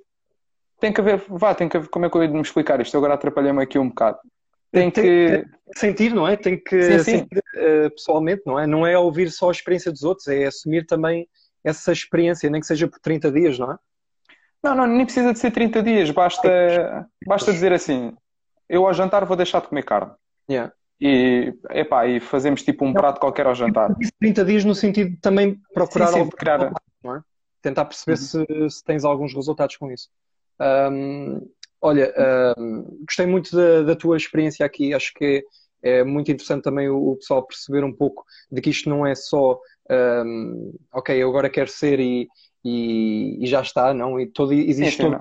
Tem 0.81 0.93
que 0.93 1.01
haver. 1.01 1.23
Vá, 1.29 1.55
tem 1.55 1.69
que 1.69 1.77
haver. 1.77 1.91
Como 1.91 2.07
é 2.07 2.11
que 2.11 2.17
eu 2.17 2.23
ia 2.23 2.29
me 2.31 2.41
explicar 2.41 2.81
isto? 2.81 2.95
Eu 2.95 2.99
agora 2.99 3.15
atrapalhei-me 3.15 3.63
aqui 3.63 3.79
um 3.79 3.89
bocado. 3.89 4.19
Tem, 4.71 4.91
tem 4.91 5.05
que... 5.05 5.45
que 5.73 5.79
sentir, 5.79 6.15
não 6.15 6.27
é? 6.27 6.37
Tem 6.37 6.63
que 6.63 6.83
sim, 6.83 6.99
sim. 6.99 7.19
sentir 7.19 7.39
uh, 7.39 7.91
pessoalmente, 7.91 8.43
não 8.45 8.59
é? 8.59 8.67
Não 8.67 8.87
é 8.87 8.99
ouvir 8.99 9.31
só 9.31 9.49
a 9.49 9.53
experiência 9.53 9.91
dos 9.91 10.03
outros, 10.03 10.29
é 10.29 10.47
assumir 10.47 10.87
também 10.87 11.29
essa 11.65 11.93
experiência, 11.93 12.49
nem 12.51 12.61
que 12.61 12.67
seja 12.67 12.87
por 12.87 12.99
30 13.01 13.33
dias, 13.33 13.59
não 13.59 13.73
é? 13.73 13.77
Não, 14.63 14.75
não, 14.75 14.87
nem 14.87 15.05
precisa 15.05 15.33
de 15.33 15.39
ser 15.39 15.51
30 15.53 15.83
dias, 15.83 16.11
basta, 16.11 17.09
basta 17.27 17.53
dizer 17.53 17.73
assim: 17.73 18.13
eu 18.69 18.87
ao 18.87 18.93
jantar 18.93 19.25
vou 19.25 19.37
deixar 19.37 19.61
de 19.61 19.69
comer 19.69 19.85
carne. 19.85 20.13
Yeah. 20.51 20.73
E, 21.01 21.55
epá, 21.71 22.07
e 22.07 22.19
fazemos 22.19 22.63
tipo 22.63 22.85
um 22.85 22.93
prato 22.93 23.21
qualquer 23.21 23.47
ao 23.47 23.55
jantar. 23.55 23.95
30 24.19 24.45
dias 24.45 24.65
no 24.65 24.75
sentido 24.75 25.11
de 25.11 25.17
também 25.19 25.61
procurar 25.73 26.09
sim, 26.09 26.25
sim, 26.25 26.31
criar... 26.31 26.63
é? 26.65 27.21
tentar 27.63 27.85
perceber 27.85 28.19
uhum. 28.19 28.69
se, 28.69 28.77
se, 28.77 28.85
tens 28.85 29.05
alguns 29.05 29.35
resultados 29.35 29.77
com 29.77 29.91
isso. 29.91 30.09
Um, 30.61 31.49
olha, 31.81 32.13
um, 32.59 33.05
gostei 33.05 33.27
muito 33.27 33.55
da, 33.55 33.83
da, 33.83 33.97
tua 33.97 34.17
experiência 34.17 34.65
aqui, 34.65 34.95
acho 34.95 35.13
que 35.15 35.45
é 35.83 36.03
muito 36.03 36.31
interessante 36.31 36.65
também 36.65 36.89
o, 36.89 37.13
o, 37.13 37.17
pessoal 37.17 37.47
perceber 37.47 37.85
um 37.85 37.93
pouco 37.93 38.25
de 38.51 38.61
que 38.61 38.71
isto 38.71 38.89
não 38.89 39.07
é 39.07 39.15
só 39.15 39.59
um, 40.25 40.75
ok, 40.93 41.17
eu 41.17 41.29
agora 41.29 41.49
quero 41.49 41.71
ser 41.71 42.01
e, 42.01 42.29
e, 42.65 43.45
e, 43.45 43.47
já 43.47 43.63
está, 43.63 43.95
não, 43.95 44.21
e 44.21 44.27
todo, 44.27 44.53
existe 44.53 44.97
sim, 44.97 45.11
todo, 45.11 45.19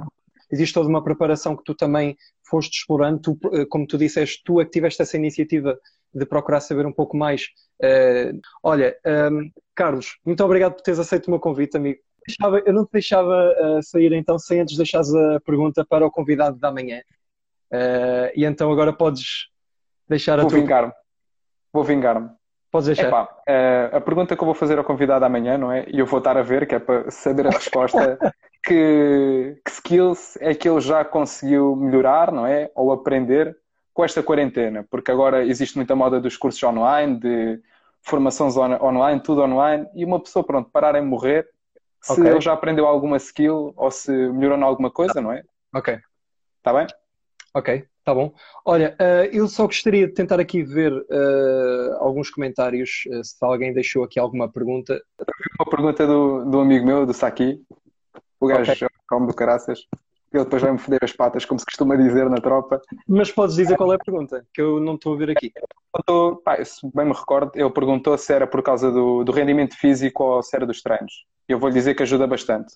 existe 0.52 0.74
toda 0.74 0.90
uma 0.90 1.04
preparação 1.04 1.56
que 1.56 1.64
tu 1.64 1.76
também 1.76 2.18
foste 2.50 2.80
explorando. 2.80 3.20
Tu, 3.20 3.40
eh, 3.54 3.66
como 3.66 3.86
tu 3.86 3.98
disseste, 3.98 4.42
tu 4.44 4.60
é 4.60 4.66
que 4.66 4.72
tiveste 4.72 5.02
essa 5.02 5.18
iniciativa 5.18 5.78
de 6.14 6.26
procurar 6.26 6.62
saber 6.62 6.86
um 6.86 6.94
pouco 6.94 7.18
mais. 7.18 7.44
Uh, 7.82 8.40
olha, 8.64 8.98
um, 9.32 9.52
Carlos, 9.76 10.18
muito 10.26 10.44
obrigado 10.44 10.74
por 10.74 10.82
teres 10.82 11.00
aceito 11.00 11.28
o 11.28 11.32
meu 11.32 11.40
convite, 11.40 11.78
amigo. 11.78 12.00
Eu 12.66 12.74
não 12.74 12.86
te 12.86 12.92
deixava 12.94 13.54
uh, 13.60 13.84
sair 13.84 14.12
então 14.14 14.38
sem 14.38 14.62
antes 14.62 14.76
deixares 14.76 15.14
a 15.14 15.40
pergunta 15.40 15.86
para 15.86 16.06
o 16.06 16.12
convidado 16.12 16.58
da 16.58 16.72
manhã. 16.72 17.02
Uh, 17.72 18.32
e 18.36 18.46
então 18.46 18.72
agora 18.72 18.94
podes 18.94 19.48
deixar 20.08 20.40
a 20.40 20.42
Vou 20.42 20.52
tua... 20.52 20.60
vingar-me. 20.60 20.92
Vou 21.72 21.84
vingar-me. 21.84 22.30
Podes 22.72 22.88
deixar. 22.88 23.08
Epá, 23.08 23.30
a 23.94 24.02
pergunta 24.02 24.36
que 24.36 24.42
eu 24.42 24.46
vou 24.46 24.54
fazer 24.54 24.78
ao 24.78 24.84
convidado 24.84 25.24
amanhã, 25.24 25.58
não 25.58 25.72
é? 25.72 25.86
E 25.88 26.00
eu 26.00 26.06
vou 26.06 26.20
estar 26.20 26.38
a 26.38 26.42
ver, 26.42 26.68
que 26.68 26.76
é 26.76 26.80
para 26.80 27.10
saber 27.10 27.48
a 27.48 27.52
resposta, 27.52 28.18
que, 28.64 29.58
que 29.64 29.72
skills 29.72 30.38
é 30.42 30.54
que 30.54 30.68
ele 30.68 30.82
já 30.82 31.06
conseguiu 31.06 31.76
melhorar, 31.76 32.32
não 32.32 32.46
é? 32.46 32.70
Ou 32.76 32.92
aprender 32.92 33.58
com 33.94 34.04
esta 34.04 34.22
quarentena? 34.22 34.86
Porque 34.90 35.12
agora 35.12 35.46
existe 35.46 35.78
muita 35.78 35.96
moda 35.96 36.20
dos 36.20 36.36
cursos 36.36 36.62
online, 36.62 37.18
de 37.20 37.62
formações 38.02 38.58
on 38.58 38.74
online, 38.82 39.22
tudo 39.22 39.42
online, 39.42 39.88
e 39.96 40.04
uma 40.04 40.20
pessoa, 40.20 40.46
pronto, 40.46 40.70
parar 40.70 40.96
em 40.96 41.06
morrer, 41.06 41.48
se 42.08 42.22
okay. 42.22 42.32
ele 42.32 42.42
já 42.42 42.54
aprendeu 42.54 42.86
alguma 42.86 43.18
skill 43.18 43.74
ou 43.76 43.92
se 43.92 44.12
melhorou 44.12 44.58
em 44.58 44.64
alguma 44.64 44.90
coisa, 44.90 45.22
não 45.22 45.32
é? 45.32 45.44
Ok. 45.74 46.00
Está 46.58 46.74
bem? 46.74 46.88
Ok, 47.54 47.86
tá 48.04 48.14
bom. 48.14 48.34
Olha, 48.66 48.96
uh, 49.00 49.26
eu 49.32 49.48
só 49.48 49.66
gostaria 49.66 50.08
de 50.08 50.14
tentar 50.14 50.40
aqui 50.40 50.64
ver 50.64 50.94
uh, 50.94 51.96
alguns 52.00 52.30
comentários, 52.30 53.04
uh, 53.08 53.24
se 53.24 53.36
alguém 53.42 53.74
deixou 53.74 54.04
aqui 54.04 54.20
alguma 54.20 54.52
pergunta. 54.52 55.02
Uma 55.60 55.70
pergunta 55.70 56.06
do, 56.06 56.46
do 56.46 56.60
amigo 56.60 56.86
meu, 56.86 57.06
do 57.06 57.14
Saki. 57.14 57.62
O 58.40 58.48
gajo 58.48 58.72
okay. 58.72 58.88
come 59.10 59.28
do 59.28 59.34
caraças. 59.34 59.80
Ele 60.34 60.44
depois 60.44 60.62
vai-me 60.62 60.78
foder 60.78 61.00
as 61.02 61.14
patas, 61.14 61.46
como 61.46 61.60
se 61.60 61.66
costuma 61.66 61.96
dizer 61.96 62.30
na 62.30 62.38
tropa. 62.38 62.82
Mas 63.08 63.32
podes 63.32 63.56
dizer 63.56 63.78
qual 63.78 63.94
é 63.94 63.96
a 63.96 64.00
pergunta, 64.00 64.46
que 64.54 64.62
eu 64.62 64.80
não 64.80 64.96
estou 64.96 65.14
a 65.14 65.18
ver 65.18 65.32
aqui. 65.32 65.52
Tô, 66.06 66.36
pá, 66.38 66.64
se 66.64 66.80
bem 66.94 67.06
me 67.06 67.14
recordo, 67.14 67.52
ele 67.56 67.70
perguntou 67.70 68.18
se 68.18 68.34
era 68.34 68.46
por 68.46 68.62
causa 68.62 68.92
do, 68.92 69.24
do 69.24 69.32
rendimento 69.32 69.78
físico 69.78 70.24
ou 70.24 70.44
se 70.44 70.56
era 70.56 70.66
dos 70.66 70.82
treinos. 70.82 71.26
Eu 71.48 71.60
vou 71.60 71.70
lhe 71.70 71.76
dizer 71.76 71.96
que 71.96 72.04
ajuda 72.04 72.28
bastante. 72.28 72.76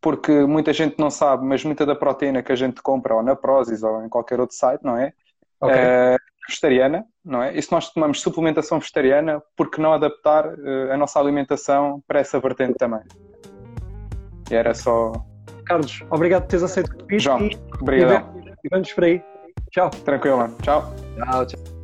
Porque 0.00 0.32
muita 0.46 0.72
gente 0.72 0.98
não 0.98 1.10
sabe, 1.10 1.44
mas 1.44 1.62
muita 1.62 1.84
da 1.84 1.94
proteína 1.94 2.42
que 2.42 2.50
a 2.50 2.56
gente 2.56 2.80
compra, 2.80 3.14
ou 3.14 3.22
na 3.22 3.36
Prozis 3.36 3.82
ou 3.82 4.02
em 4.02 4.08
qualquer 4.08 4.40
outro 4.40 4.56
site, 4.56 4.82
não 4.82 4.96
é? 4.96 5.12
Okay. 5.60 5.76
É 5.76 6.16
vegetariana, 6.50 7.04
não 7.24 7.42
é? 7.42 7.56
E 7.56 7.62
se 7.62 7.70
nós 7.70 7.90
tomamos 7.90 8.20
suplementação 8.20 8.78
vegetariana, 8.78 9.40
por 9.56 9.70
que 9.70 9.80
não 9.80 9.92
adaptar 9.92 10.46
uh, 10.46 10.92
a 10.92 10.96
nossa 10.96 11.20
alimentação 11.20 12.02
para 12.06 12.20
essa 12.20 12.40
vertente 12.40 12.74
também? 12.74 13.02
E 14.50 14.54
era 14.54 14.74
só. 14.74 15.12
Carlos, 15.70 16.02
obrigado 16.10 16.42
por 16.42 16.48
teres 16.48 16.64
aceito 16.64 16.90
o 16.90 16.98
convite. 16.98 17.22
João, 17.22 17.48
obrigado. 17.80 18.26
e 18.64 18.68
vamos 18.68 18.92
por 18.92 19.04
aí. 19.04 19.22
Tchau. 19.70 19.88
Tranquilo, 20.04 20.38
mano. 20.38 20.56
Tchau. 20.62 20.92
Tchau, 21.16 21.46
tchau. 21.46 21.79